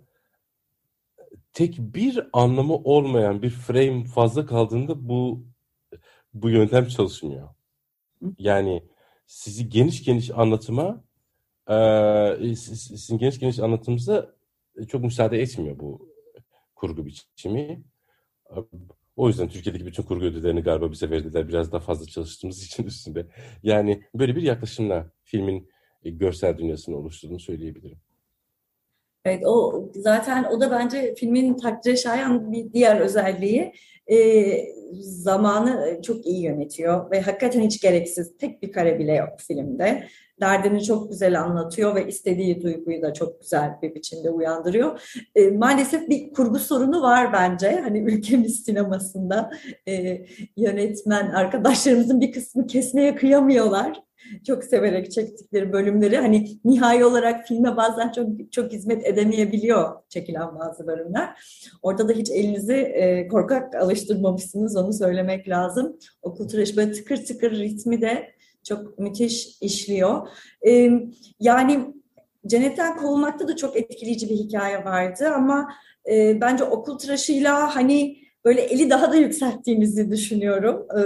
tek 1.54 1.78
bir 1.80 2.30
anlamı 2.34 2.76
olmayan 2.76 3.42
bir 3.42 3.50
frame 3.50 4.04
fazla 4.04 4.46
kaldığında 4.46 5.10
bu 5.10 5.44
bu 6.34 6.50
yöntem 6.50 6.88
çalışmıyor. 6.88 7.50
Yani 8.38 8.84
sizi 9.28 9.70
geniş 9.70 10.04
geniş 10.04 10.32
anlatıma 10.32 11.04
e, 11.70 12.56
sizin 12.56 13.18
geniş 13.18 13.40
geniş 13.40 13.60
anlatımınıza 13.60 14.36
çok 14.88 15.04
müsaade 15.04 15.42
etmiyor 15.42 15.80
bu 15.80 16.10
kurgu 16.76 17.06
biçimi. 17.06 17.84
O 19.16 19.28
yüzden 19.28 19.50
Türkiye'deki 19.50 19.86
bütün 19.86 20.04
kurgu 20.04 20.26
ödüllerini 20.26 20.62
galiba 20.62 20.92
bize 20.92 21.10
verdiler 21.10 21.48
biraz 21.48 21.72
daha 21.72 21.82
fazla 21.82 22.06
çalıştığımız 22.06 22.64
için 22.66 22.84
üstünde. 22.84 23.28
Yani 23.64 24.04
böyle 24.16 24.36
bir 24.36 24.42
yaklaşımla 24.42 25.12
filmin 25.24 25.70
görsel 26.04 26.58
dünyasını 26.58 26.98
oluşturduğunu 26.98 27.40
söyleyebilirim. 27.40 27.98
Evet 29.26 29.44
o 29.46 29.86
zaten 29.96 30.44
o 30.44 30.62
da 30.62 30.72
bence 30.72 31.16
filmin 31.16 31.58
takdire 31.58 31.98
şayan 31.98 32.52
bir 32.52 32.74
diğer 32.74 33.00
özelliği 33.00 33.74
e, 34.12 34.80
zamanı 35.02 36.00
çok 36.02 36.26
iyi 36.26 36.42
yönetiyor 36.42 37.12
ve 37.12 37.22
hakikaten 37.22 37.62
hiç 37.62 37.82
gereksiz 37.82 38.38
tek 38.38 38.64
bir 38.64 38.72
kare 38.72 39.00
bile 39.00 39.14
yok 39.14 39.30
filmde. 39.38 40.04
Derdini 40.42 40.84
çok 40.84 41.10
güzel 41.10 41.42
anlatıyor 41.42 41.96
ve 41.96 42.08
istediği 42.08 42.62
duyguyu 42.62 43.02
da 43.02 43.14
çok 43.14 43.42
güzel 43.42 43.72
bir 43.82 43.96
biçimde 43.96 44.30
uyandırıyor. 44.30 45.16
E, 45.36 45.50
maalesef 45.50 46.10
bir 46.10 46.34
kurgu 46.34 46.60
sorunu 46.60 47.02
var 47.02 47.34
bence. 47.34 47.80
Hani 47.84 48.00
ülkemiz 48.00 48.64
sinemasında 48.64 49.52
e, 49.88 50.26
yönetmen 50.58 51.30
arkadaşlarımızın 51.30 52.22
bir 52.22 52.32
kısmı 52.32 52.68
kesmeye 52.68 53.16
kıyamıyorlar 53.16 54.02
çok 54.48 54.64
severek 54.64 55.12
çektikleri 55.12 55.74
bölümleri 55.74 56.18
hani 56.18 56.48
nihai 56.66 57.06
olarak 57.06 57.48
filme 57.48 57.78
bazen 57.78 58.12
çok 58.12 58.52
çok 58.52 58.72
hizmet 58.72 59.06
edemeyebiliyor 59.08 59.96
çekilen 60.10 60.60
bazı 60.60 60.88
bölümler. 60.88 61.30
Orada 61.82 62.10
da 62.10 62.14
hiç 62.14 62.32
elinizi 62.32 62.74
e, 62.74 63.28
korkak 63.28 63.76
alıştırmamışsınız 64.00 64.76
onu 64.76 64.94
söylemek 64.94 65.50
lazım. 65.50 65.98
Okul 66.22 66.48
tıraşı 66.48 66.78
böyle 66.78 66.92
tıkır 66.92 67.26
tıkır 67.26 67.52
ritmi 67.52 68.02
de 68.02 68.32
çok 68.64 69.00
müthiş 69.00 69.62
işliyor. 69.62 70.28
E, 70.68 70.92
yani 71.40 71.80
Cennetten 72.48 72.98
Kovulmak'ta 72.98 73.48
da 73.48 73.56
çok 73.56 73.78
etkileyici 73.78 74.30
bir 74.30 74.36
hikaye 74.36 74.86
vardı 74.86 75.30
ama 75.36 75.74
e, 76.12 76.42
bence 76.42 76.64
okul 76.64 76.98
tıraşıyla 76.98 77.76
hani 77.76 78.18
böyle 78.46 78.62
eli 78.62 78.90
daha 78.90 79.12
da 79.12 79.16
yükselttiğimizi 79.16 80.12
düşünüyorum. 80.12 80.88
E, 80.98 81.02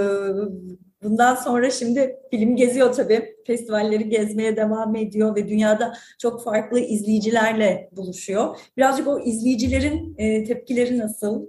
Bundan 1.03 1.35
sonra 1.35 1.71
şimdi 1.71 2.15
film 2.31 2.55
geziyor 2.55 2.93
tabii. 2.93 3.35
Festivalleri 3.47 4.09
gezmeye 4.09 4.57
devam 4.57 4.95
ediyor 4.95 5.35
ve 5.35 5.49
dünyada 5.49 5.93
çok 6.19 6.43
farklı 6.43 6.79
izleyicilerle 6.79 7.89
buluşuyor. 7.91 8.57
Birazcık 8.77 9.07
o 9.07 9.19
izleyicilerin 9.19 10.15
e, 10.17 10.43
tepkileri 10.43 10.97
nasıl? 10.97 11.47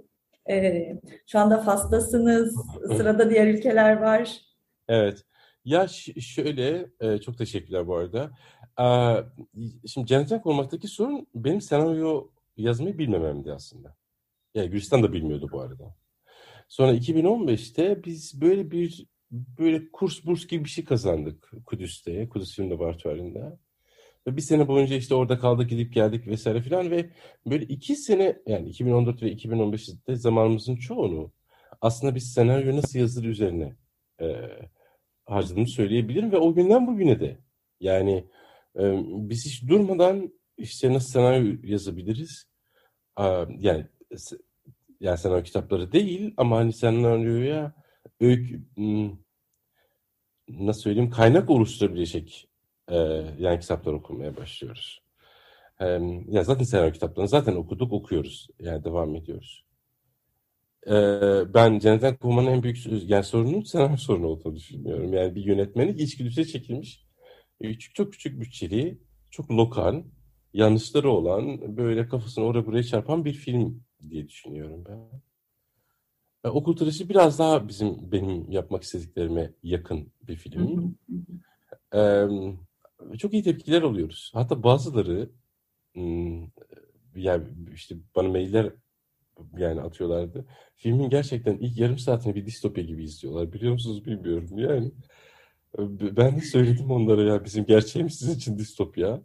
E, 0.49 0.83
şu 1.27 1.39
anda 1.39 1.61
Fas'tasınız, 1.61 2.55
sırada 2.97 3.29
diğer 3.29 3.47
ülkeler 3.47 3.97
var. 3.97 4.41
Evet. 4.87 5.25
Ya 5.65 5.87
şöyle, 6.19 6.91
e, 6.99 7.17
çok 7.17 7.37
teşekkürler 7.37 7.87
bu 7.87 7.95
arada. 7.95 8.31
Şimdi 9.87 10.07
Cennetten 10.07 10.41
Korunmak'taki 10.41 10.87
sorun 10.87 11.27
benim 11.35 11.61
senaryo 11.61 12.29
yazmayı 12.57 12.97
bilmememdi 12.97 13.53
aslında. 13.53 13.95
Yani 14.55 14.69
Gülistan 14.69 15.03
da 15.03 15.13
bilmiyordu 15.13 15.49
bu 15.51 15.61
arada. 15.61 15.95
Sonra 16.67 16.93
2015'te 16.93 18.03
biz 18.03 18.41
böyle 18.41 18.71
bir 18.71 19.05
böyle 19.31 19.91
kurs 19.91 20.25
burs 20.25 20.47
gibi 20.47 20.63
bir 20.63 20.69
şey 20.69 20.85
kazandık 20.85 21.51
Kudüs'te, 21.65 22.29
Kudüs 22.29 22.55
Film 22.55 22.71
Laboratuvarı'nda. 22.71 23.59
Ve 24.27 24.37
bir 24.37 24.41
sene 24.41 24.67
boyunca 24.67 24.95
işte 24.95 25.15
orada 25.15 25.39
kaldık 25.39 25.69
gidip 25.69 25.93
geldik 25.93 26.27
vesaire 26.27 26.61
filan 26.61 26.91
ve 26.91 27.09
böyle 27.45 27.65
iki 27.65 27.95
sene 27.95 28.41
yani 28.47 28.69
2014 28.69 29.21
ve 29.23 29.33
2015'te 29.33 30.15
zamanımızın 30.15 30.75
çoğunu 30.75 31.31
aslında 31.81 32.15
biz 32.15 32.33
senaryo 32.33 32.77
nasıl 32.77 32.99
yazılır 32.99 33.25
üzerine 33.25 33.75
e, 34.21 34.35
harcadığımı 35.25 35.67
söyleyebilirim 35.67 36.31
ve 36.31 36.37
o 36.37 36.53
günden 36.53 36.87
bugüne 36.87 37.19
de. 37.19 37.37
Yani 37.79 38.27
e, 38.79 39.03
biz 39.05 39.45
hiç 39.45 39.67
durmadan 39.67 40.33
işte 40.57 40.93
nasıl 40.93 41.09
senaryo 41.09 41.55
yazabiliriz? 41.63 42.47
E, 43.19 43.23
yani 43.59 43.85
yani 44.99 45.17
senaryo 45.17 45.43
kitapları 45.43 45.91
değil 45.91 46.33
ama 46.37 46.57
hani 46.57 46.73
senaryoya 46.73 47.73
öykü 48.19 48.61
nasıl 50.49 50.81
söyleyeyim 50.81 51.09
kaynak 51.09 51.49
oluşturabilecek 51.49 52.49
e, 52.89 52.97
yani 53.39 53.59
kitaplar 53.59 53.93
okumaya 53.93 54.37
başlıyoruz. 54.37 55.01
ya 56.29 56.43
zaten 56.43 56.63
senaryo 56.63 56.91
kitaplarını 56.91 57.29
zaten 57.29 57.55
okuduk, 57.55 57.93
okuyoruz. 57.93 58.47
Yani 58.59 58.83
devam 58.83 59.15
ediyoruz. 59.15 59.65
ben 61.53 61.79
Cennetten 61.79 62.17
Kovman'ın 62.17 62.47
en 62.47 62.63
büyük 62.63 62.77
yani 63.09 63.23
sorunun 63.23 63.61
senaryo 63.61 63.97
sorunu 63.97 64.27
olduğunu 64.27 64.55
düşünüyorum. 64.55 65.13
Yani 65.13 65.35
bir 65.35 65.43
yönetmenlik 65.45 65.99
içgüdüsüne 65.99 66.45
çekilmiş. 66.45 67.05
Küçük, 67.61 67.95
çok 67.95 68.13
küçük 68.13 68.39
bütçeli, 68.39 68.99
çok 69.31 69.51
lokal, 69.51 70.03
yanlışları 70.53 71.09
olan, 71.09 71.77
böyle 71.77 72.07
kafasını 72.07 72.45
oraya 72.45 72.65
buraya 72.65 72.83
çarpan 72.83 73.25
bir 73.25 73.33
film 73.33 73.83
diye 74.09 74.27
düşünüyorum 74.27 74.83
ben. 74.89 75.21
E, 76.45 76.47
Okul 76.47 76.75
Tıraşı 76.75 77.09
biraz 77.09 77.39
daha 77.39 77.67
bizim 77.67 78.11
benim 78.11 78.51
yapmak 78.51 78.83
istediklerime 78.83 79.53
yakın 79.63 80.11
bir 80.27 80.35
film. 80.35 80.97
Ee, 81.95 82.25
çok 83.17 83.33
iyi 83.33 83.43
tepkiler 83.43 83.81
alıyoruz. 83.81 84.31
Hatta 84.33 84.63
bazıları 84.63 85.29
yani 87.15 87.47
işte 87.73 87.95
bana 88.15 88.29
mailler 88.29 88.73
yani 89.57 89.81
atıyorlardı. 89.81 90.45
Filmin 90.75 91.09
gerçekten 91.09 91.57
ilk 91.57 91.77
yarım 91.77 91.97
saatini 91.97 92.35
bir 92.35 92.45
distopya 92.45 92.83
gibi 92.83 93.03
izliyorlar. 93.03 93.53
Biliyor 93.53 93.73
musunuz 93.73 94.05
bilmiyorum 94.05 94.49
yani. 94.57 94.91
Ben 96.17 96.35
de 96.35 96.41
söyledim 96.41 96.91
onlara 96.91 97.23
ya 97.23 97.45
bizim 97.45 97.65
gerçeğimiz 97.65 98.15
sizin 98.15 98.35
için 98.35 98.57
distopya. 98.57 99.21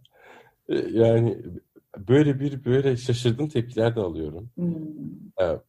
E, 0.69 0.75
yani 0.75 1.39
böyle 1.99 2.41
bir 2.41 2.65
böyle 2.65 2.97
şaşırdığım 2.97 3.49
tepkiler 3.49 3.97
de 3.97 4.01
alıyorum. 4.01 4.51
Hmm. 4.55 5.61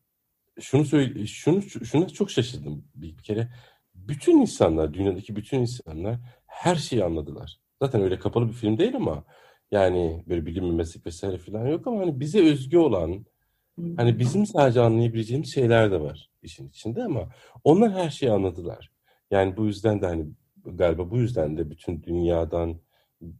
Şunu 0.59 0.85
söyle 0.85 1.25
şunu 1.27 1.61
şuna 1.61 2.09
çok 2.09 2.31
şaşırdım 2.31 2.85
bir, 2.95 3.17
bir 3.17 3.23
kere. 3.23 3.49
Bütün 3.95 4.41
insanlar, 4.41 4.93
dünyadaki 4.93 5.35
bütün 5.35 5.59
insanlar 5.59 6.19
her 6.45 6.75
şeyi 6.75 7.03
anladılar. 7.03 7.60
Zaten 7.81 8.01
öyle 8.01 8.19
kapalı 8.19 8.47
bir 8.47 8.53
film 8.53 8.77
değil 8.77 8.95
ama 8.95 9.23
yani 9.71 10.23
böyle 10.27 10.45
bilim 10.45 10.75
meslek 10.75 11.05
vesaire 11.05 11.37
falan 11.37 11.67
yok 11.67 11.87
ama 11.87 12.01
hani 12.01 12.19
bize 12.19 12.41
özgü 12.41 12.77
olan 12.77 13.25
hani 13.97 14.19
bizim 14.19 14.45
sadece 14.45 14.81
anlayabileceğimiz 14.81 15.53
şeyler 15.53 15.91
de 15.91 16.01
var 16.01 16.29
işin 16.43 16.69
içinde 16.69 17.03
ama 17.03 17.29
onlar 17.63 17.91
her 17.91 18.09
şeyi 18.09 18.31
anladılar. 18.31 18.91
Yani 19.31 19.57
bu 19.57 19.65
yüzden 19.65 20.01
de 20.01 20.05
hani 20.05 20.25
galiba 20.65 21.11
bu 21.11 21.17
yüzden 21.17 21.57
de 21.57 21.69
bütün 21.69 22.03
dünyadan 22.03 22.81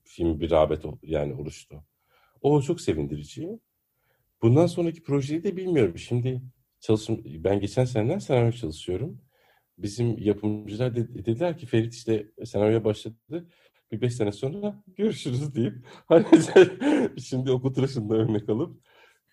film 0.04 0.40
bir 0.40 0.52
rağbet 0.52 0.84
yani 1.04 1.34
oluştu. 1.34 1.84
O 2.42 2.62
çok 2.62 2.82
sevindirici. 2.82 3.60
Bundan 4.42 4.66
sonraki 4.66 5.04
projeyi 5.04 5.44
de 5.44 5.58
bilmiyorum. 5.58 5.98
Şimdi 5.98 6.42
çalışım 6.80 7.22
ben 7.26 7.60
geçen 7.60 7.86
seneden 7.86 8.20
senaryo 8.20 8.52
çalışıyorum. 8.52 9.22
Bizim 9.78 10.18
yapımcılar 10.18 10.96
de, 10.96 11.14
dediler 11.14 11.58
ki 11.58 11.66
Ferit 11.66 11.94
işte 11.94 12.32
senaryoya 12.46 12.84
başladı. 12.84 13.48
Bir 13.92 14.02
beş 14.02 14.14
sene 14.14 14.32
sonra 14.32 14.84
görüşürüz 14.98 15.56
deyip 15.56 15.74
hani 16.06 16.26
şimdi 17.24 17.52
okul 17.52 17.74
tıraşında 17.74 18.16
örnek 18.16 18.50
alıp 18.50 18.78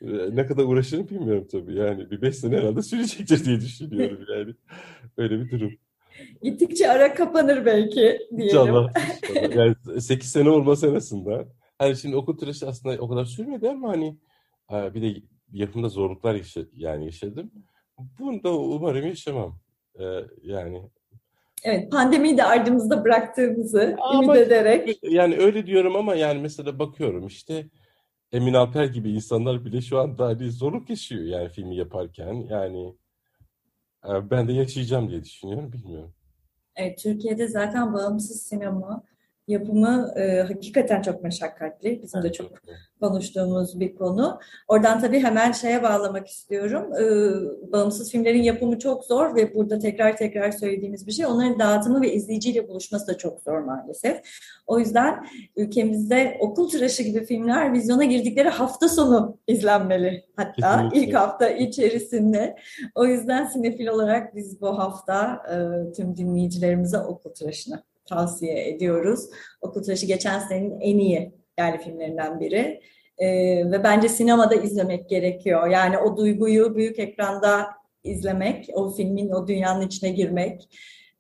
e, 0.02 0.06
ne 0.36 0.46
kadar 0.46 0.64
uğraşırım 0.64 1.08
bilmiyorum 1.08 1.46
tabii. 1.52 1.74
Yani 1.74 2.10
bir 2.10 2.22
beş 2.22 2.36
sene 2.36 2.56
herhalde 2.56 2.82
sürecektir 2.82 3.44
diye 3.44 3.60
düşünüyorum 3.60 4.26
yani. 4.36 4.54
Öyle 5.16 5.40
bir 5.40 5.50
durum. 5.50 5.72
Gittikçe 6.42 6.90
ara 6.90 7.14
kapanır 7.14 7.66
belki 7.66 7.96
diyelim. 7.96 8.38
İnşallah. 8.38 8.92
inşallah. 9.30 9.56
Yani 9.56 10.00
sekiz 10.00 10.30
sene 10.30 10.50
olması 10.50 10.90
arasında. 10.90 11.48
Hani 11.78 11.96
şimdi 11.96 12.16
okul 12.16 12.38
tıraşı 12.38 12.68
aslında 12.68 13.02
o 13.02 13.08
kadar 13.08 13.24
sürmedi 13.24 13.68
ama 13.68 13.88
hani 13.88 14.18
e, 14.72 14.94
bir 14.94 15.02
de 15.02 15.22
yapımda 15.52 15.88
zorluklar 15.88 16.34
yaşa 16.34 16.60
yani 16.72 17.04
yaşadım. 17.04 17.50
Bunu 18.18 18.42
da 18.42 18.58
umarım 18.58 19.06
yaşamam. 19.06 19.60
Ee, 20.00 20.04
yani 20.42 20.90
Evet, 21.64 21.92
pandemiyi 21.92 22.38
de 22.38 22.44
ardımızda 22.44 23.04
bıraktığımızı 23.04 23.96
ama, 24.00 24.24
ümit 24.24 24.46
ederek. 24.46 24.98
Yani 25.02 25.36
öyle 25.36 25.66
diyorum 25.66 25.96
ama 25.96 26.14
yani 26.14 26.40
mesela 26.40 26.78
bakıyorum 26.78 27.26
işte 27.26 27.66
Emin 28.32 28.54
Alper 28.54 28.84
gibi 28.84 29.10
insanlar 29.10 29.64
bile 29.64 29.80
şu 29.80 29.98
anda 29.98 30.26
hani 30.26 30.50
zorluk 30.50 30.90
yaşıyor 30.90 31.22
yani 31.24 31.48
filmi 31.48 31.76
yaparken. 31.76 32.34
Yani 32.50 32.94
e, 34.04 34.30
ben 34.30 34.48
de 34.48 34.52
yaşayacağım 34.52 35.10
diye 35.10 35.24
düşünüyorum, 35.24 35.72
bilmiyorum. 35.72 36.14
Evet, 36.76 36.98
Türkiye'de 36.98 37.48
zaten 37.48 37.94
bağımsız 37.94 38.42
sinema 38.42 39.02
yapımı 39.48 40.12
e, 40.16 40.40
hakikaten 40.40 41.02
çok 41.02 41.22
meşakkatli. 41.22 42.02
Bizim 42.02 42.22
de 42.22 42.32
çok 42.32 42.50
konuştuğumuz 43.00 43.80
bir 43.80 43.94
konu. 43.94 44.40
Oradan 44.68 45.00
tabii 45.00 45.20
hemen 45.20 45.52
şeye 45.52 45.82
bağlamak 45.82 46.28
istiyorum. 46.28 46.92
E, 46.94 47.04
bağımsız 47.72 48.12
filmlerin 48.12 48.42
yapımı 48.42 48.78
çok 48.78 49.04
zor 49.04 49.34
ve 49.34 49.54
burada 49.54 49.78
tekrar 49.78 50.16
tekrar 50.16 50.50
söylediğimiz 50.50 51.06
bir 51.06 51.12
şey. 51.12 51.26
Onların 51.26 51.58
dağıtımı 51.58 52.00
ve 52.02 52.12
izleyiciyle 52.12 52.68
buluşması 52.68 53.06
da 53.06 53.18
çok 53.18 53.40
zor 53.40 53.58
maalesef. 53.58 54.20
O 54.66 54.78
yüzden 54.78 55.26
ülkemizde 55.56 56.36
okul 56.40 56.68
tıraşı 56.68 57.02
gibi 57.02 57.24
filmler 57.24 57.72
vizyona 57.72 58.04
girdikleri 58.04 58.48
hafta 58.48 58.88
sonu 58.88 59.38
izlenmeli. 59.46 60.24
Hatta 60.36 60.76
Kesinlikle. 60.76 61.00
ilk 61.00 61.14
hafta 61.14 61.48
içerisinde. 61.48 62.56
O 62.94 63.06
yüzden 63.06 63.44
sinefil 63.44 63.86
olarak 63.86 64.36
biz 64.36 64.60
bu 64.60 64.78
hafta 64.78 65.42
e, 65.50 65.92
tüm 65.92 66.16
dinleyicilerimize 66.16 66.98
okul 66.98 67.30
tıraşını 67.30 67.82
tavsiye 68.08 68.68
ediyoruz. 68.68 69.20
Okul 69.60 69.82
Tıraşı 69.82 70.06
geçen 70.06 70.38
senenin 70.38 70.80
en 70.80 70.98
iyi 70.98 71.32
yerli 71.58 71.78
filmlerinden 71.78 72.40
biri. 72.40 72.80
Ee, 73.18 73.26
ve 73.70 73.84
bence 73.84 74.08
sinemada 74.08 74.54
izlemek 74.54 75.08
gerekiyor. 75.08 75.66
Yani 75.66 75.98
o 75.98 76.16
duyguyu 76.16 76.76
büyük 76.76 76.98
ekranda 76.98 77.66
izlemek, 78.04 78.68
o 78.72 78.90
filmin 78.90 79.30
o 79.30 79.46
dünyanın 79.48 79.86
içine 79.86 80.10
girmek, 80.10 80.68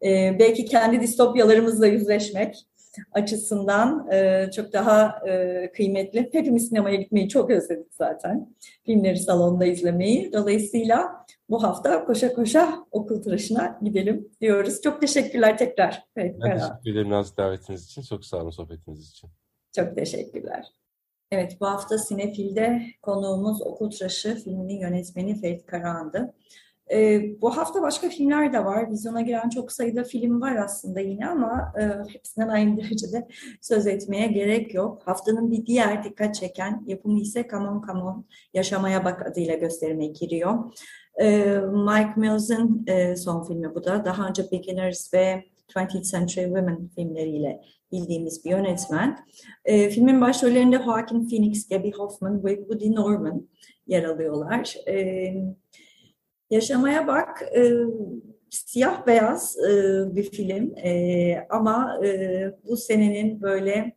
e, 0.04 0.36
belki 0.38 0.64
kendi 0.64 1.00
distopyalarımızla 1.00 1.86
yüzleşmek 1.86 2.66
açısından 3.12 4.08
e, 4.12 4.50
çok 4.50 4.72
daha 4.72 5.26
e, 5.28 5.72
kıymetli. 5.72 6.28
Hepimiz 6.32 6.68
sinemaya 6.68 6.96
gitmeyi 6.96 7.28
çok 7.28 7.50
özledik 7.50 7.94
zaten. 7.94 8.54
Filmleri 8.84 9.18
salonda 9.18 9.64
izlemeyi. 9.64 10.32
Dolayısıyla 10.32 11.26
bu 11.50 11.62
hafta 11.62 12.04
koşa 12.04 12.32
koşa 12.32 12.86
okul 12.90 13.22
tıraşına 13.22 13.78
gidelim 13.82 14.28
diyoruz. 14.40 14.82
Çok 14.82 15.00
teşekkürler 15.00 15.58
tekrar. 15.58 16.04
Evet, 16.16 16.36
ben 16.44 16.58
teşekkür 16.58 16.90
ederim 16.90 17.10
nazik 17.10 17.36
davetiniz 17.36 17.84
için. 17.84 18.02
Çok 18.02 18.24
sağ 18.24 18.36
olun 18.36 18.50
sohbetiniz 18.50 19.10
için. 19.10 19.30
Çok 19.76 19.96
teşekkürler. 19.96 20.66
Evet 21.30 21.56
bu 21.60 21.66
hafta 21.66 21.98
Sinefil'de 21.98 22.82
konuğumuz 23.02 23.62
Okul 23.62 23.90
Tıraşı 23.90 24.34
filminin 24.34 24.80
yönetmeni 24.80 25.40
Ferit 25.40 25.66
Karahan'dı. 25.66 26.34
E, 26.92 27.22
bu 27.40 27.56
hafta 27.56 27.82
başka 27.82 28.08
filmler 28.08 28.52
de 28.52 28.64
var. 28.64 28.90
Vizyona 28.90 29.20
giren 29.20 29.48
çok 29.48 29.72
sayıda 29.72 30.04
film 30.04 30.40
var 30.40 30.56
aslında 30.56 31.00
yine 31.00 31.28
ama 31.28 31.72
e, 31.80 32.12
hepsinden 32.12 32.48
aynı 32.48 32.76
derecede 32.76 33.28
söz 33.60 33.86
etmeye 33.86 34.26
gerek 34.26 34.74
yok. 34.74 35.02
Haftanın 35.04 35.50
bir 35.50 35.66
diğer 35.66 36.04
dikkat 36.04 36.34
çeken 36.34 36.84
yapımı 36.86 37.20
ise 37.20 37.48
Come 37.50 37.68
On 37.68 37.82
Come 37.86 38.02
On 38.02 38.24
Yaşamaya 38.54 39.04
Bak 39.04 39.26
adıyla 39.26 39.54
gösterime 39.54 40.06
giriyor. 40.06 40.54
E, 41.20 41.58
Mike 41.58 42.12
Mills'ın 42.16 42.84
e, 42.86 43.16
son 43.16 43.44
filmi 43.44 43.74
bu 43.74 43.84
da. 43.84 44.04
Daha 44.04 44.28
önce 44.28 44.42
Beginners 44.52 45.14
ve 45.14 45.44
20th 45.74 46.10
Century 46.10 46.44
Women 46.44 46.88
filmleriyle 46.94 47.60
bildiğimiz 47.92 48.44
bir 48.44 48.50
yönetmen. 48.50 49.18
E, 49.64 49.90
filmin 49.90 50.20
başrollerinde 50.20 50.78
Joaquin 50.78 51.28
Phoenix, 51.28 51.68
Gabby 51.68 51.90
Hoffman 51.90 52.44
ve 52.44 52.56
Woody 52.56 52.94
Norman 52.94 53.48
yer 53.86 54.04
alıyorlar. 54.04 54.76
Evet 54.86 55.58
Yaşamaya 56.50 57.06
bak 57.06 57.42
e, 57.56 57.72
siyah 58.50 59.06
beyaz 59.06 59.58
e, 59.58 60.02
bir 60.16 60.30
film 60.30 60.76
e, 60.76 61.46
ama 61.50 62.00
e, 62.04 62.52
bu 62.68 62.76
senenin 62.76 63.42
böyle 63.42 63.94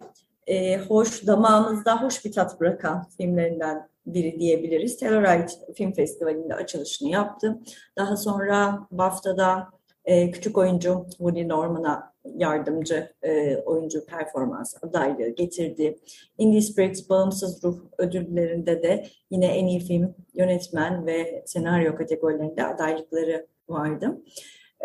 e, 0.48 0.78
hoş, 0.78 1.28
damağımızda 1.28 2.02
hoş 2.02 2.26
bir 2.26 2.32
tat 2.32 2.60
bırakan 2.60 3.08
filmlerinden 3.18 3.90
biri 4.06 4.40
diyebiliriz. 4.40 4.98
Telluride 4.98 5.48
Film 5.76 5.94
Festivali'nde 5.94 6.56
açılışını 6.56 7.10
yaptı. 7.10 7.60
Daha 7.98 8.18
sonra 8.18 8.88
BAFTA'da 8.92 9.70
e, 10.06 10.32
küçük 10.32 10.58
oyuncu 10.58 11.06
Woody 11.10 11.48
Norman'a 11.48 12.14
yardımcı 12.36 13.14
e, 13.24 13.58
oyuncu 13.58 14.06
performans 14.06 14.76
adaylığı 14.84 15.30
getirdi. 15.30 16.00
Indie 16.38 16.62
Spirit 16.62 17.10
Bağımsız 17.10 17.64
Ruh 17.64 17.78
ödüllerinde 17.98 18.84
de 18.84 19.06
yine 19.30 19.46
en 19.46 19.68
iyi 19.68 19.80
film, 19.80 20.16
yönetmen 20.34 21.06
ve 21.06 21.44
senaryo 21.46 21.96
kategorilerinde 21.96 22.64
adaylıkları 22.64 23.48
vardı. 23.70 24.22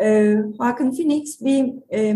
E, 0.01 0.35
Hakan 0.57 0.91
Phoenix 0.91 1.41
bir 1.41 1.73
e, 1.93 2.15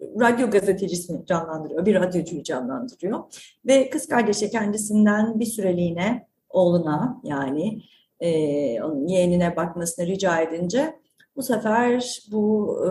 radyo 0.00 0.50
gazetecisini 0.50 1.26
canlandırıyor, 1.26 1.86
bir 1.86 1.94
radyocuyu 1.94 2.42
canlandırıyor. 2.42 3.20
Ve 3.66 3.90
kız 3.90 4.08
kardeşi 4.08 4.50
kendisinden 4.50 5.40
bir 5.40 5.46
süreliğine 5.46 6.26
oğluna 6.50 7.20
yani 7.24 7.82
e, 8.20 8.82
onun 8.82 9.06
yeğenine 9.06 9.56
bakmasını 9.56 10.06
rica 10.06 10.40
edince 10.40 11.01
bu 11.36 11.42
sefer 11.42 12.20
bu 12.32 12.76
e, 12.86 12.90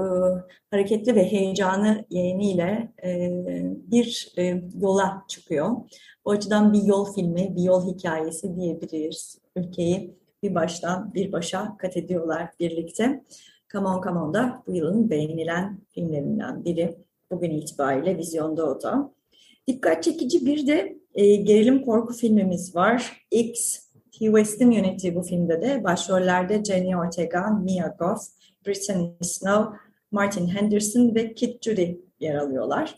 hareketli 0.71 1.15
ve 1.15 1.31
heyecanı 1.31 2.05
yeğeniyle 2.09 2.91
e, 3.03 3.29
bir 3.91 4.33
e, 4.37 4.63
yola 4.81 5.23
çıkıyor. 5.27 5.71
Bu 6.25 6.31
açıdan 6.31 6.73
bir 6.73 6.83
yol 6.83 7.13
filmi, 7.13 7.55
bir 7.55 7.63
yol 7.63 7.93
hikayesi 7.93 8.55
diyebiliriz. 8.55 9.37
Ülkeyi 9.55 10.15
bir 10.43 10.55
baştan 10.55 11.13
bir 11.13 11.31
başa 11.31 11.77
kat 11.77 11.97
ediyorlar 11.97 12.49
birlikte. 12.59 13.23
Come 13.71 13.87
On 13.87 14.01
Come 14.01 14.19
On 14.19 14.33
da 14.33 14.63
bu 14.67 14.73
yılın 14.73 15.09
beğenilen 15.09 15.79
filmlerinden 15.89 16.65
biri. 16.65 16.97
Bugün 17.31 17.51
itibariyle 17.51 18.17
vizyonda 18.17 18.65
o 18.65 18.81
da. 18.81 19.13
Dikkat 19.67 20.03
çekici 20.03 20.45
bir 20.45 20.67
de 20.67 20.97
e, 21.15 21.35
gerilim 21.35 21.81
korku 21.81 22.13
filmimiz 22.13 22.75
var. 22.75 23.25
X, 23.31 23.79
T. 24.11 24.25
West'in 24.25 24.71
yönettiği 24.71 25.15
bu 25.15 25.21
filmde 25.21 25.61
de 25.61 25.83
başrollerde 25.83 26.63
Jenny 26.63 26.95
Ortega, 26.95 27.49
Mia 27.49 27.87
Goth, 27.87 28.23
Brittany 28.67 29.11
Snow, 29.21 29.77
Martin 30.11 30.47
Henderson 30.47 31.15
ve 31.15 31.33
Kit 31.33 31.63
Judy 31.63 31.95
yer 32.19 32.35
alıyorlar. 32.35 32.95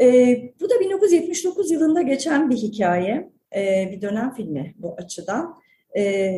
E, 0.00 0.36
bu 0.60 0.70
da 0.70 0.80
1979 0.80 1.70
yılında 1.70 2.02
geçen 2.02 2.50
bir 2.50 2.56
hikaye, 2.56 3.32
e, 3.56 3.88
bir 3.92 4.02
dönem 4.02 4.34
filmi 4.34 4.74
bu 4.78 4.94
açıdan. 4.98 5.54
E, 5.96 6.32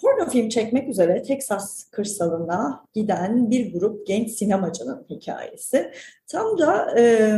porno 0.00 0.30
film 0.30 0.48
çekmek 0.48 0.88
üzere 0.88 1.22
Texas 1.22 1.90
kırsalına 1.90 2.84
giden 2.94 3.50
bir 3.50 3.72
grup 3.72 4.06
genç 4.06 4.30
sinemacının 4.30 5.06
hikayesi. 5.10 5.90
Tam 6.26 6.58
da 6.58 7.00
e, 7.00 7.32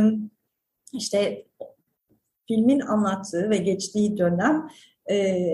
işte 0.93 1.45
filmin 2.49 2.79
anlattığı 2.79 3.49
ve 3.49 3.57
geçtiği 3.57 4.17
dönem 4.17 4.69
e, 5.11 5.47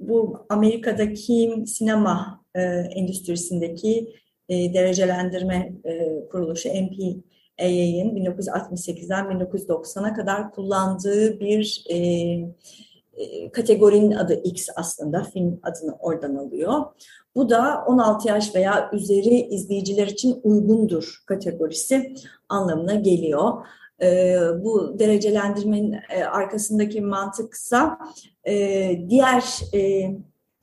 bu 0.00 0.46
Amerika'daki 0.48 1.64
sinema 1.66 2.44
e, 2.54 2.62
endüstrisindeki 2.94 4.14
e, 4.48 4.74
derecelendirme 4.74 5.72
e, 5.84 6.24
kuruluşu 6.28 6.68
MPAA'nin 6.68 8.16
1968'den 8.16 9.24
1990'a 9.26 10.14
kadar 10.14 10.50
kullandığı 10.50 11.40
bir 11.40 11.84
e, 11.90 11.96
e, 11.96 13.50
kategorinin 13.52 14.12
adı 14.12 14.34
X 14.34 14.68
aslında 14.76 15.24
film 15.24 15.60
adını 15.62 15.96
oradan 16.00 16.34
alıyor. 16.34 16.84
Bu 17.34 17.50
da 17.50 17.84
16 17.86 18.28
yaş 18.28 18.54
veya 18.54 18.90
üzeri 18.92 19.40
izleyiciler 19.40 20.06
için 20.06 20.40
uygundur 20.42 21.22
kategorisi 21.26 22.14
anlamına 22.48 22.94
geliyor. 22.94 23.66
E, 24.02 24.36
bu 24.58 24.98
derecelendirmenin 24.98 25.96
e, 26.10 26.24
arkasındaki 26.24 27.00
mantıksa 27.00 27.98
e, 28.44 28.54
diğer 29.08 29.44
e, 29.74 30.10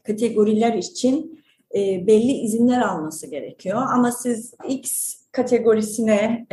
kategoriler 0.03 0.73
için 0.73 1.39
belli 1.75 2.31
izinler 2.31 2.81
alması 2.81 3.27
gerekiyor. 3.27 3.81
Ama 3.93 4.11
siz 4.11 4.53
X 4.67 5.15
kategorisine 5.31 6.47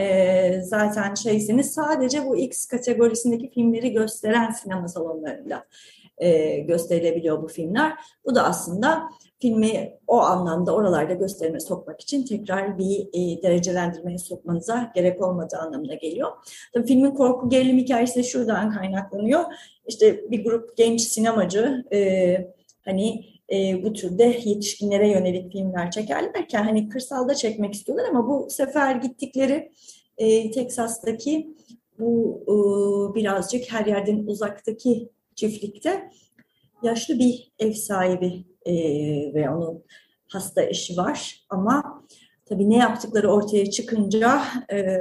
zaten 0.62 1.14
şeysiniz 1.14 1.74
sadece 1.74 2.26
bu 2.26 2.36
X 2.36 2.66
kategorisindeki 2.66 3.50
filmleri 3.50 3.92
gösteren 3.92 4.50
sinema 4.50 4.88
salonlarında 4.88 5.64
gösterilebiliyor 6.66 7.42
bu 7.42 7.48
filmler. 7.48 7.92
Bu 8.24 8.34
da 8.34 8.44
aslında 8.44 9.02
filmi 9.38 9.98
o 10.06 10.16
anlamda 10.16 10.74
oralarda 10.74 11.14
gösterime 11.14 11.60
sokmak 11.60 12.00
için 12.00 12.24
tekrar 12.24 12.78
bir 12.78 13.08
e, 13.12 13.42
derecelendirmeye 13.42 14.18
sokmanıza 14.18 14.92
gerek 14.94 15.22
olmadığı 15.22 15.56
anlamına 15.56 15.94
geliyor. 15.94 16.30
Tabii 16.74 16.86
filmin 16.86 17.10
korku 17.10 17.48
gerilim 17.48 17.78
hikayesi 17.78 18.24
şuradan 18.24 18.70
kaynaklanıyor. 18.70 19.44
İşte 19.86 20.30
bir 20.30 20.44
grup 20.44 20.76
genç 20.76 21.00
sinemacı 21.00 21.84
e, 21.92 22.36
hani 22.84 23.24
e, 23.52 23.84
bu 23.84 23.92
türde 23.92 24.40
yetişkinlere 24.44 25.10
yönelik 25.10 25.52
filmler 25.52 25.90
çekerlerken 25.90 26.64
hani 26.64 26.88
kırsalda 26.88 27.34
çekmek 27.34 27.74
istiyorlar 27.74 28.08
ama 28.10 28.28
bu 28.28 28.50
sefer 28.50 28.94
gittikleri 28.94 29.72
e, 30.18 30.50
Teksas'taki 30.50 31.54
bu 31.98 32.42
e, 32.42 32.54
birazcık 33.14 33.72
her 33.72 33.86
yerden 33.86 34.26
uzaktaki 34.26 35.08
çiftlikte 35.34 36.10
yaşlı 36.82 37.18
bir 37.18 37.52
ev 37.58 37.72
sahibi 37.72 38.44
e, 38.66 38.74
ve 39.34 39.50
onun 39.50 39.84
hasta 40.28 40.62
eşi 40.62 40.96
var 40.96 41.46
ama 41.50 42.02
tabii 42.46 42.70
ne 42.70 42.76
yaptıkları 42.76 43.32
ortaya 43.32 43.70
çıkınca 43.70 44.42
e, 44.72 44.96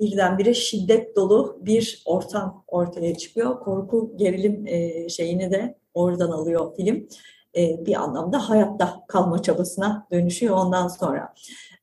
birdenbire 0.00 0.54
şiddet 0.54 1.16
dolu 1.16 1.58
bir 1.60 2.02
ortam 2.06 2.64
ortaya 2.68 3.14
çıkıyor. 3.14 3.60
Korku, 3.60 4.12
gerilim 4.16 4.66
e, 4.66 5.08
şeyini 5.08 5.50
de 5.50 5.74
oradan 5.94 6.30
alıyor 6.30 6.76
film. 6.76 7.08
E, 7.56 7.86
bir 7.86 7.94
anlamda 7.94 8.48
hayatta 8.48 9.04
kalma 9.08 9.42
çabasına 9.42 10.06
dönüşüyor 10.12 10.56
ondan 10.56 10.88
sonra. 10.88 11.34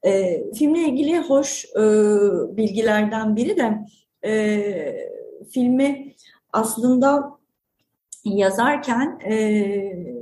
E, 0.06 0.44
filmle 0.54 0.80
ilgili 0.80 1.20
hoş 1.20 1.66
e, 1.66 1.82
bilgilerden 2.58 3.36
biri 3.36 3.58
de 3.58 3.80
e, 4.30 5.10
filmi 5.52 6.14
aslında 6.54 7.40
yazarken 8.26 9.20
e, 9.30 10.19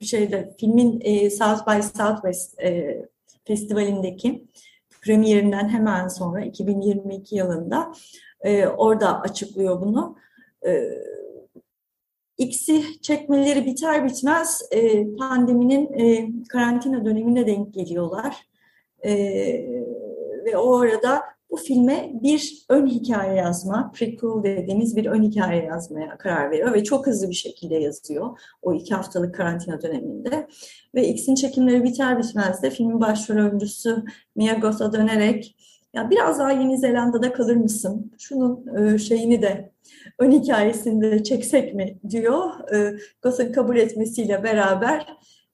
şeyde 0.00 0.54
filmin 0.60 1.00
e, 1.04 1.30
South 1.30 1.66
by 1.66 1.82
Southwest 1.82 2.62
e, 2.62 3.02
festivalindeki 3.44 4.44
premierinden 5.02 5.68
hemen 5.68 6.08
sonra 6.08 6.44
2022 6.44 7.36
yılında 7.36 7.92
e, 8.40 8.66
orada 8.66 9.20
açıklıyor 9.20 9.80
bunu. 9.80 10.16
E, 10.66 10.90
X'i 12.38 13.00
çekmeleri 13.02 13.66
biter 13.66 14.04
bitmez 14.04 14.62
e, 14.70 15.06
pandeminin 15.16 15.92
e, 15.92 16.30
karantina 16.48 17.04
dönemine 17.04 17.46
denk 17.46 17.74
geliyorlar. 17.74 18.36
E, 19.04 19.12
ve 20.44 20.56
o 20.56 20.76
arada 20.78 21.22
bu 21.50 21.56
filme 21.56 22.10
bir 22.22 22.64
ön 22.68 22.86
hikaye 22.86 23.34
yazma, 23.34 23.92
prequel 23.94 24.42
dediğimiz 24.42 24.96
bir 24.96 25.06
ön 25.06 25.22
hikaye 25.22 25.64
yazmaya 25.64 26.18
karar 26.18 26.50
veriyor 26.50 26.74
ve 26.74 26.84
çok 26.84 27.06
hızlı 27.06 27.28
bir 27.28 27.34
şekilde 27.34 27.74
yazıyor 27.74 28.38
o 28.62 28.74
iki 28.74 28.94
haftalık 28.94 29.34
karantina 29.34 29.82
döneminde. 29.82 30.46
Ve 30.94 31.08
X'in 31.08 31.34
çekimleri 31.34 31.84
biter 31.84 32.18
bitmez 32.18 32.62
de 32.62 32.70
filmin 32.70 33.00
başrol 33.00 33.36
oyuncusu 33.36 34.04
Mia 34.36 34.54
Goth'a 34.54 34.92
dönerek 34.92 35.56
ya 35.94 36.10
biraz 36.10 36.38
daha 36.38 36.52
Yeni 36.52 36.78
Zelanda'da 36.78 37.32
kalır 37.32 37.56
mısın? 37.56 38.12
Şunun 38.18 38.76
e, 38.76 38.98
şeyini 38.98 39.42
de 39.42 39.72
ön 40.18 40.30
hikayesini 40.30 41.02
de 41.02 41.24
çeksek 41.24 41.74
mi 41.74 41.98
diyor. 42.10 42.72
E, 42.74 42.98
Goth'ın 43.22 43.52
kabul 43.52 43.76
etmesiyle 43.76 44.42
beraber 44.42 45.06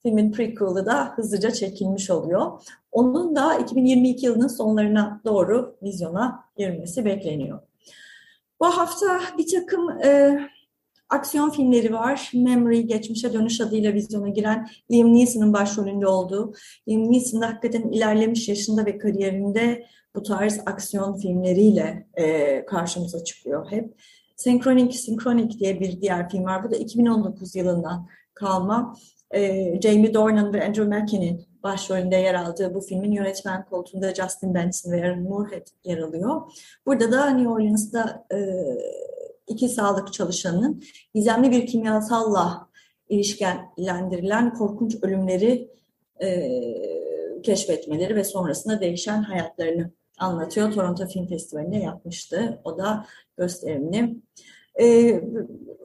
filmin 0.07 0.32
prequel'ı 0.32 0.86
da 0.86 1.12
hızlıca 1.16 1.50
çekilmiş 1.50 2.11
oluyor. 2.11 2.62
Onun 2.92 3.36
da 3.36 3.59
2022 3.59 4.26
yılının 4.26 4.48
sonlarına 4.48 5.20
doğru 5.24 5.76
vizyona 5.82 6.44
girmesi 6.57 7.04
bekleniyor. 7.04 7.61
Bu 8.61 8.66
hafta 8.66 9.20
bir 9.38 9.46
takım 9.52 9.90
e, 9.90 10.40
aksiyon 11.09 11.50
filmleri 11.50 11.92
var. 11.92 12.30
Memory, 12.34 12.86
Geçmişe 12.86 13.32
Dönüş 13.32 13.61
adıyla 13.61 13.94
vizyona 13.94 14.28
giren 14.28 14.68
Liam 14.90 15.14
Neeson'ın 15.14 15.52
başrolünde 15.52 16.07
olduğu. 16.07 16.54
Liam 16.88 17.12
Neeson 17.12 17.40
hakikaten 17.40 17.82
ilerlemiş 17.82 18.48
yaşında 18.48 18.86
ve 18.86 18.98
kariyerinde 18.98 19.86
bu 20.14 20.22
tarz 20.22 20.61
aksiyon 20.66 21.16
filmleriyle 21.16 22.07
e, 22.14 22.66
karşımıza 22.66 23.24
çıkıyor 23.24 23.70
hep. 23.70 23.94
Synchronic, 24.36 24.98
Synchronic 24.98 25.59
diye 25.59 25.80
bir 25.80 26.00
diğer 26.00 26.28
film 26.28 26.44
var. 26.44 26.64
Bu 26.64 26.70
da 26.70 26.76
2019 26.76 27.57
yılından 27.57 28.09
kalma. 28.34 28.96
E, 29.31 29.81
Jamie 29.81 30.14
Dornan 30.14 30.55
ve 30.55 30.64
Andrew 30.64 30.85
Mackin'in 30.85 31.47
başrolünde 31.62 32.16
yer 32.16 32.35
aldığı 32.35 32.74
bu 32.74 32.81
filmin 32.81 33.12
yönetmen 33.12 33.64
koltuğunda 33.64 34.14
Justin 34.14 34.55
Benson 34.55 34.93
ve 34.93 35.05
Aaron 35.05 35.22
Moorhead 35.22 35.66
yer 35.85 35.99
alıyor. 35.99 36.53
Burada 36.87 37.12
da 37.12 37.31
New 37.31 37.49
Orleans'da 37.49 38.27
e, 38.33 38.39
iki 39.47 39.68
sağlık 39.68 40.12
çalışanının 40.12 40.83
gizemli 41.14 41.51
bir 41.51 41.66
kimyasalla 41.66 42.68
ilişkilendirilen 43.09 44.55
korkunç 44.55 44.97
ölümleri 45.03 45.70
e, 46.22 46.51
keşfetmeleri 47.43 48.16
ve 48.16 48.24
sonrasında 48.24 48.81
değişen 48.81 49.22
hayatlarını 49.22 49.91
anlatıyor. 50.18 50.72
Toronto 50.72 51.07
Film 51.07 51.27
Festivali'nde 51.27 51.77
yapmıştı. 51.77 52.61
O 52.64 52.79
da 52.79 53.07
gösterimini. 53.39 54.16
E, 54.81 55.20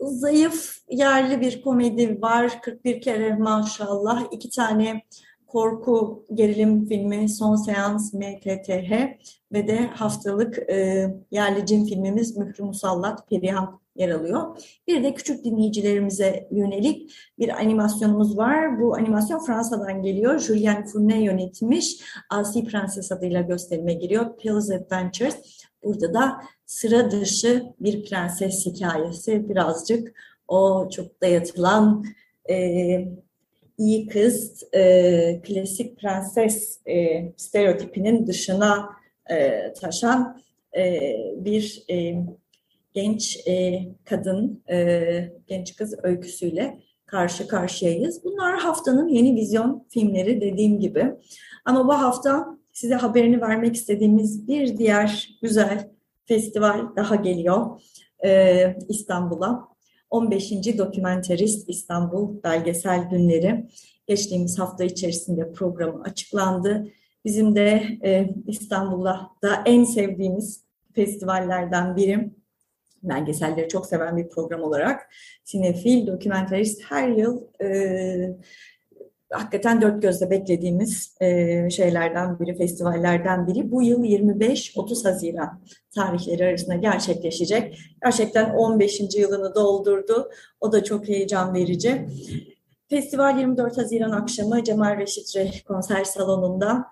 zayıf 0.01 0.77
yerli 0.89 1.41
bir 1.41 1.61
komedi 1.61 2.21
var. 2.21 2.61
41 2.61 3.01
kere 3.01 3.35
maşallah. 3.35 4.27
iki 4.31 4.49
tane 4.49 5.01
korku 5.47 6.25
gerilim 6.33 6.85
filmi 6.85 7.29
Son 7.29 7.55
Seans 7.55 8.13
MTTH 8.13 8.91
ve 9.53 9.67
de 9.67 9.87
haftalık 9.87 10.69
e, 10.69 11.07
yerli 11.31 11.65
cin 11.65 11.85
filmimiz 11.85 12.37
Mührü 12.37 12.63
Musallat 12.63 13.29
Perihan 13.29 13.81
yer 13.95 14.09
alıyor. 14.09 14.57
Bir 14.87 15.03
de 15.03 15.13
küçük 15.13 15.45
dinleyicilerimize 15.45 16.47
yönelik 16.51 17.11
bir 17.39 17.49
animasyonumuz 17.49 18.37
var. 18.37 18.81
Bu 18.81 18.95
animasyon 18.95 19.45
Fransa'dan 19.45 20.01
geliyor. 20.01 20.39
Julien 20.39 20.85
Fournet 20.85 21.25
yönetmiş. 21.25 22.01
Asi 22.29 22.65
Prenses 22.65 23.11
adıyla 23.11 23.41
gösterime 23.41 23.93
giriyor. 23.93 24.37
Pills 24.37 24.71
Adventures. 24.71 25.35
Burada 25.83 26.13
da 26.13 26.41
sıra 26.65 27.11
dışı 27.11 27.63
bir 27.79 28.05
prenses 28.05 28.65
hikayesi. 28.65 29.49
Birazcık 29.49 30.13
o 30.47 30.89
çok 30.89 31.21
dayatılan 31.21 32.05
e, 32.49 32.55
iyi 33.77 34.07
kız, 34.07 34.63
e, 34.73 35.41
klasik 35.43 35.99
prenses 35.99 36.79
e, 36.87 37.23
stereotipinin 37.37 38.27
dışına 38.27 38.89
e, 39.29 39.73
taşan 39.73 40.41
e, 40.77 41.15
bir 41.35 41.83
e, 41.89 42.15
genç 42.93 43.47
e, 43.47 43.81
kadın, 44.05 44.63
e, 44.69 45.33
genç 45.47 45.75
kız 45.75 45.95
öyküsüyle 46.03 46.79
karşı 47.05 47.47
karşıyayız. 47.47 48.23
Bunlar 48.23 48.59
haftanın 48.59 49.07
yeni 49.07 49.35
vizyon 49.35 49.85
filmleri 49.89 50.41
dediğim 50.41 50.79
gibi. 50.79 51.11
Ama 51.65 51.87
bu 51.87 51.93
hafta 51.93 52.57
size 52.73 52.95
haberini 52.95 53.41
vermek 53.41 53.75
istediğimiz 53.75 54.47
bir 54.47 54.77
diğer 54.77 55.37
güzel 55.41 55.89
festival 56.25 56.95
daha 56.95 57.15
geliyor 57.15 57.81
e, 58.25 58.77
İstanbul'a. 58.89 59.71
15. 60.09 60.51
Dokumenterist 60.77 61.69
İstanbul 61.69 62.43
Belgesel 62.43 63.09
Günleri 63.09 63.67
geçtiğimiz 64.07 64.59
hafta 64.59 64.83
içerisinde 64.83 65.51
programı 65.51 66.03
açıklandı. 66.03 66.87
Bizim 67.25 67.55
de 67.55 67.83
e, 68.03 68.29
İstanbul'da 68.47 69.29
da 69.43 69.63
en 69.65 69.83
sevdiğimiz 69.83 70.63
festivallerden 70.95 71.95
biri. 71.95 72.31
Belgeselleri 73.03 73.69
çok 73.69 73.85
seven 73.85 74.17
bir 74.17 74.29
program 74.29 74.61
olarak 74.61 75.09
Sinefil, 75.43 76.07
Dokumenterist 76.07 76.81
her 76.89 77.09
yıl 77.09 77.41
e, 77.63 78.37
hakikaten 79.31 79.81
dört 79.81 80.01
gözle 80.01 80.29
beklediğimiz 80.29 81.15
e, 81.21 81.69
şeylerden 81.69 82.39
biri, 82.39 82.57
festivallerden 82.57 83.47
biri. 83.47 83.71
Bu 83.71 83.83
yıl 83.83 84.03
25-30 84.03 85.03
Haziran 85.09 85.61
tarihleri 85.95 86.45
arasında 86.45 86.75
gerçekleşecek. 86.75 87.79
Gerçekten 88.03 88.49
15. 88.49 89.01
yılını 89.17 89.55
doldurdu. 89.55 90.29
O 90.61 90.71
da 90.71 90.83
çok 90.83 91.07
heyecan 91.07 91.53
verici. 91.53 92.07
Festival 92.89 93.39
24 93.39 93.77
Haziran 93.77 94.11
akşamı 94.11 94.63
Cemal 94.63 94.97
Reşit 94.97 95.35
Reh 95.35 95.61
konser 95.67 96.03
salonunda 96.03 96.85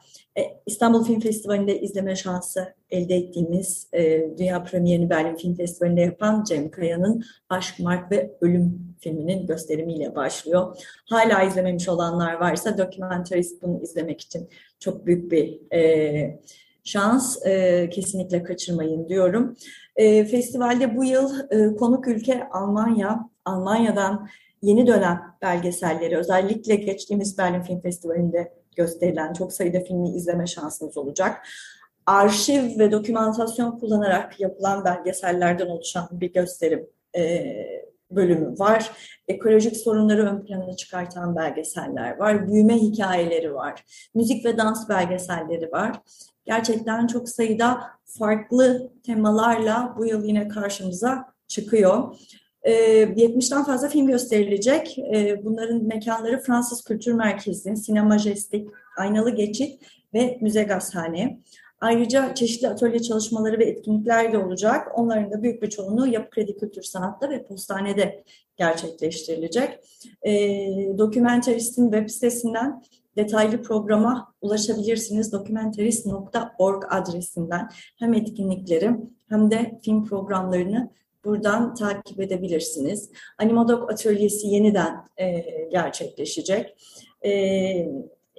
İstanbul 0.65 1.03
Film 1.03 1.19
Festivali'nde 1.19 1.82
izleme 1.82 2.15
şansı 2.15 2.73
elde 2.89 3.15
ettiğimiz 3.15 3.88
e, 3.93 4.30
dünya 4.38 4.63
premierini 4.63 5.09
Berlin 5.09 5.36
Film 5.36 5.55
Festivali'nde 5.55 6.01
yapan 6.01 6.43
Cem 6.43 6.71
Kaya'nın 6.71 7.23
Aşk, 7.49 7.80
Mark 7.80 8.11
ve 8.11 8.32
Ölüm 8.41 8.95
filminin 8.99 9.47
gösterimiyle 9.47 10.15
başlıyor. 10.15 10.77
Hala 11.09 11.43
izlememiş 11.43 11.89
olanlar 11.89 12.34
varsa 12.34 12.77
Dokumentarist 12.77 13.61
bunu 13.61 13.84
izlemek 13.84 14.21
için 14.21 14.49
çok 14.80 15.05
büyük 15.05 15.32
bir 15.32 15.73
e, 15.73 16.39
şans. 16.84 17.45
E, 17.45 17.89
kesinlikle 17.89 18.43
kaçırmayın 18.43 19.09
diyorum. 19.09 19.55
E, 19.95 20.25
festivalde 20.25 20.97
bu 20.97 21.03
yıl 21.03 21.32
e, 21.49 21.75
konuk 21.75 22.07
ülke 22.07 22.49
Almanya. 22.49 23.30
Almanya'dan 23.45 24.27
yeni 24.61 24.88
dönem 24.88 25.21
belgeselleri 25.41 26.17
özellikle 26.17 26.75
geçtiğimiz 26.75 27.38
Berlin 27.38 27.61
Film 27.61 27.82
Festivali'nde 27.82 28.59
gösterilen 28.80 29.34
çok 29.34 29.53
sayıda 29.53 29.80
filmi 29.80 30.09
izleme 30.09 30.47
şansınız 30.47 30.97
olacak. 30.97 31.47
Arşiv 32.05 32.80
ve 32.80 32.91
dokümantasyon 32.91 33.80
kullanarak 33.80 34.39
yapılan 34.39 34.86
belgesellerden 34.86 35.67
oluşan 35.67 36.07
bir 36.11 36.34
gösterim 36.34 36.88
e, 37.17 37.55
bölümü 38.11 38.59
var. 38.59 38.91
Ekolojik 39.27 39.77
sorunları 39.77 40.25
ön 40.25 40.45
plana 40.45 40.75
çıkartan 40.75 41.36
belgeseller 41.36 42.17
var. 42.17 42.47
Büyüme 42.47 42.75
hikayeleri 42.77 43.53
var. 43.53 43.86
Müzik 44.15 44.45
ve 44.45 44.57
dans 44.57 44.89
belgeselleri 44.89 45.71
var. 45.71 46.01
Gerçekten 46.45 47.07
çok 47.07 47.30
sayıda 47.30 47.82
farklı 48.19 48.91
temalarla 49.03 49.95
bu 49.97 50.05
yıl 50.05 50.23
yine 50.23 50.47
karşımıza 50.47 51.25
çıkıyor. 51.47 52.15
70'ten 52.66 53.62
ee, 53.62 53.66
fazla 53.66 53.88
film 53.88 54.07
gösterilecek. 54.07 54.99
Ee, 54.99 55.45
bunların 55.45 55.84
mekanları 55.84 56.41
Fransız 56.41 56.84
Kültür 56.84 57.14
Merkezi, 57.14 57.76
Sinema 57.76 58.18
Jestik, 58.18 58.70
Aynalı 58.97 59.30
Geçit 59.30 59.82
ve 60.14 60.38
Müze 60.41 60.64
Gazhane. 60.64 61.39
Ayrıca 61.82 62.36
çeşitli 62.36 62.68
atölye 62.68 62.99
çalışmaları 62.99 63.60
ve 63.60 63.66
etkinlikler 63.66 64.34
de 64.34 64.38
olacak. 64.38 64.88
Onların 64.95 65.32
da 65.32 65.43
büyük 65.43 65.62
bir 65.62 65.70
çoğunluğu 65.70 66.07
Yapı 66.07 66.30
Kredi 66.30 66.57
Kültür 66.57 66.82
Sanat'ta 66.82 67.30
ve 67.30 67.43
Postane'de 67.43 68.24
gerçekleştirilecek. 68.57 69.80
E, 70.22 70.32
Dokümenterist'in 70.97 71.91
web 71.91 72.10
sitesinden 72.10 72.84
detaylı 73.18 73.62
programa 73.62 74.34
ulaşabilirsiniz. 74.41 75.32
Dokumenterist.org 75.32 76.84
adresinden 76.89 77.70
hem 77.99 78.14
etkinlikleri 78.14 78.91
hem 79.30 79.51
de 79.51 79.80
film 79.84 80.05
programlarını 80.05 80.89
buradan 81.26 81.74
takip 81.74 82.20
edebilirsiniz. 82.20 83.09
Animodok 83.38 83.91
Atölyesi 83.91 84.47
yeniden 84.47 85.05
e, 85.17 85.45
gerçekleşecek. 85.72 86.76
E, 87.26 87.32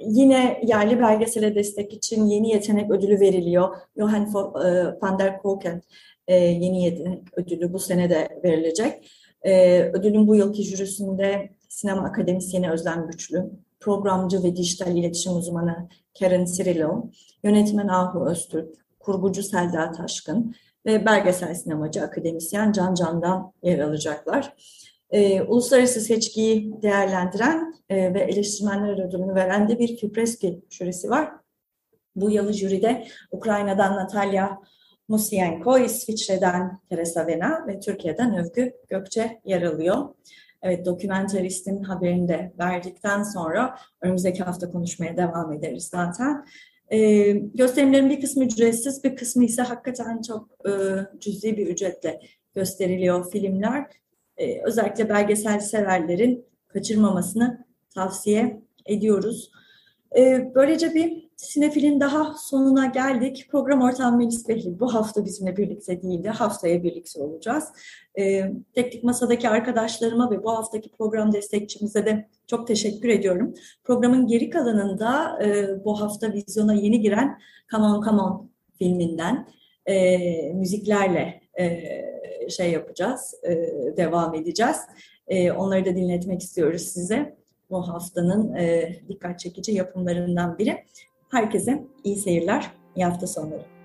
yine 0.05 0.61
yerli 0.67 1.01
belgesele 1.01 1.55
destek 1.55 1.93
için 1.93 2.27
yeni 2.27 2.51
yetenek 2.51 2.91
ödülü 2.91 3.21
veriliyor. 3.21 3.77
Johan 3.97 4.23
e, 4.23 5.01
van 5.03 5.19
der 5.19 5.39
Koken 5.43 5.83
e, 6.29 6.35
yeni 6.37 6.85
yetenek 6.85 7.39
ödülü 7.39 7.73
bu 7.73 7.79
sene 7.79 8.11
de 8.11 8.41
verilecek. 8.45 9.11
E, 9.43 9.83
ödülün 9.83 10.29
bu 10.29 10.35
yılki 10.35 10.63
jürisinde 10.63 11.51
sinema 11.69 12.03
akademisyeni 12.03 12.71
Özlem 12.71 13.07
Güçlü, 13.07 13.51
programcı 13.81 14.43
ve 14.43 14.57
dijital 14.57 14.97
iletişim 14.97 15.37
uzmanı 15.37 15.89
Karen 16.19 16.45
Cirillo, 16.45 17.11
yönetmen 17.45 17.89
Ahu 17.89 18.31
Öztürk, 18.31 18.75
kurgucu 18.99 19.43
Selda 19.43 19.93
Taşkın, 19.93 20.55
ve 20.87 21.07
belgesel 21.07 21.55
sinemacı 21.55 22.03
akademisyen 22.03 22.73
Can 22.73 22.95
Can'dan 22.95 23.53
yer 23.63 23.79
alacaklar. 23.79 24.55
E, 25.11 25.43
uluslararası 25.43 26.01
seçkiyi 26.01 26.83
değerlendiren 26.83 27.75
e, 27.89 28.15
ve 28.15 28.21
eleştirmenler 28.21 29.09
ödülünü 29.09 29.35
veren 29.35 29.69
de 29.69 29.79
bir 29.79 29.97
Fipreski 29.97 30.61
jürisi 30.71 31.11
var. 31.11 31.33
Bu 32.17 32.31
yıl 32.31 32.53
jüride 32.53 33.07
Ukrayna'dan 33.31 33.97
Natalya 33.97 34.59
Musienko, 35.09 35.79
İsviçre'den 35.79 36.81
Teresa 36.89 37.27
Vena 37.27 37.67
ve 37.67 37.81
Türkiye'den 37.81 38.39
Övgü 38.39 38.73
Gökçe 38.89 39.41
yer 39.45 39.63
alıyor. 39.63 40.09
Evet, 40.63 40.87
dokumentaristin 40.87 41.83
haberini 41.83 42.29
de 42.29 42.53
verdikten 42.59 43.23
sonra 43.23 43.77
önümüzdeki 44.01 44.43
hafta 44.43 44.71
konuşmaya 44.71 45.17
devam 45.17 45.53
ederiz 45.53 45.89
zaten. 45.89 46.47
E, 46.91 47.31
gösterimlerin 47.33 48.11
bir 48.11 48.21
kısmı 48.21 48.45
ücretsiz, 48.45 49.05
bir 49.05 49.17
kısmı 49.17 49.45
ise 49.45 49.63
hakikaten 49.63 50.23
çok 50.23 50.49
e, 50.67 50.71
cüzi 51.21 51.57
bir 51.57 51.67
ücretle 51.67 52.21
gösteriliyor 52.55 53.31
filmler. 53.31 53.87
E, 54.37 54.63
özellikle 54.63 55.09
belgesel 55.09 55.61
severlerin 55.61 56.45
kaçırmamasını 56.69 57.67
tavsiye 57.95 58.63
ediyoruz. 58.87 59.51
E, 60.17 60.53
böylece 60.55 60.95
bir 60.95 61.30
sinefilin 61.41 62.01
daha 62.01 62.35
sonuna 62.35 62.87
geldik. 62.87 63.49
Program 63.51 63.83
ortağım 63.83 64.17
Melis 64.17 64.49
Behli 64.49 64.81
bu 64.81 64.95
hafta 64.95 65.25
bizimle 65.25 65.57
birlikte 65.57 66.03
değildi. 66.03 66.29
Haftaya 66.29 66.83
birlikte 66.83 67.21
olacağız. 67.21 67.65
E, 68.19 68.53
teknik 68.75 69.05
masadaki 69.05 69.49
arkadaşlarıma 69.49 70.31
ve 70.31 70.43
bu 70.43 70.51
haftaki 70.51 70.91
program 70.91 71.33
destekçimize 71.33 72.07
de 72.07 72.29
çok 72.47 72.67
teşekkür 72.67 73.09
ediyorum. 73.09 73.55
Programın 73.85 74.27
geri 74.27 74.51
kalanında 74.51 75.39
e, 75.45 75.69
bu 75.85 76.01
hafta 76.01 76.33
vizyona 76.33 76.75
yeni 76.75 77.01
giren 77.01 77.39
Come 77.71 77.85
On 77.87 78.05
Come 78.05 78.23
On 78.23 78.51
filminden 78.79 79.49
e, 79.87 80.19
müziklerle 80.53 81.41
e, 81.61 81.81
şey 82.51 82.71
yapacağız, 82.71 83.35
devam 83.97 84.35
edeceğiz. 84.35 84.77
Onları 85.57 85.85
da 85.85 85.97
dinletmek 85.97 86.43
istiyoruz 86.43 86.83
size. 86.83 87.37
Bu 87.71 87.89
haftanın 87.89 88.55
e, 88.55 88.97
dikkat 89.09 89.39
çekici 89.39 89.73
yapımlarından 89.73 90.59
biri. 90.59 90.85
Herkese 91.31 91.85
iyi 92.05 92.17
seyirler, 92.17 92.71
iyi 92.97 93.05
hafta 93.05 93.27
sonları. 93.27 93.80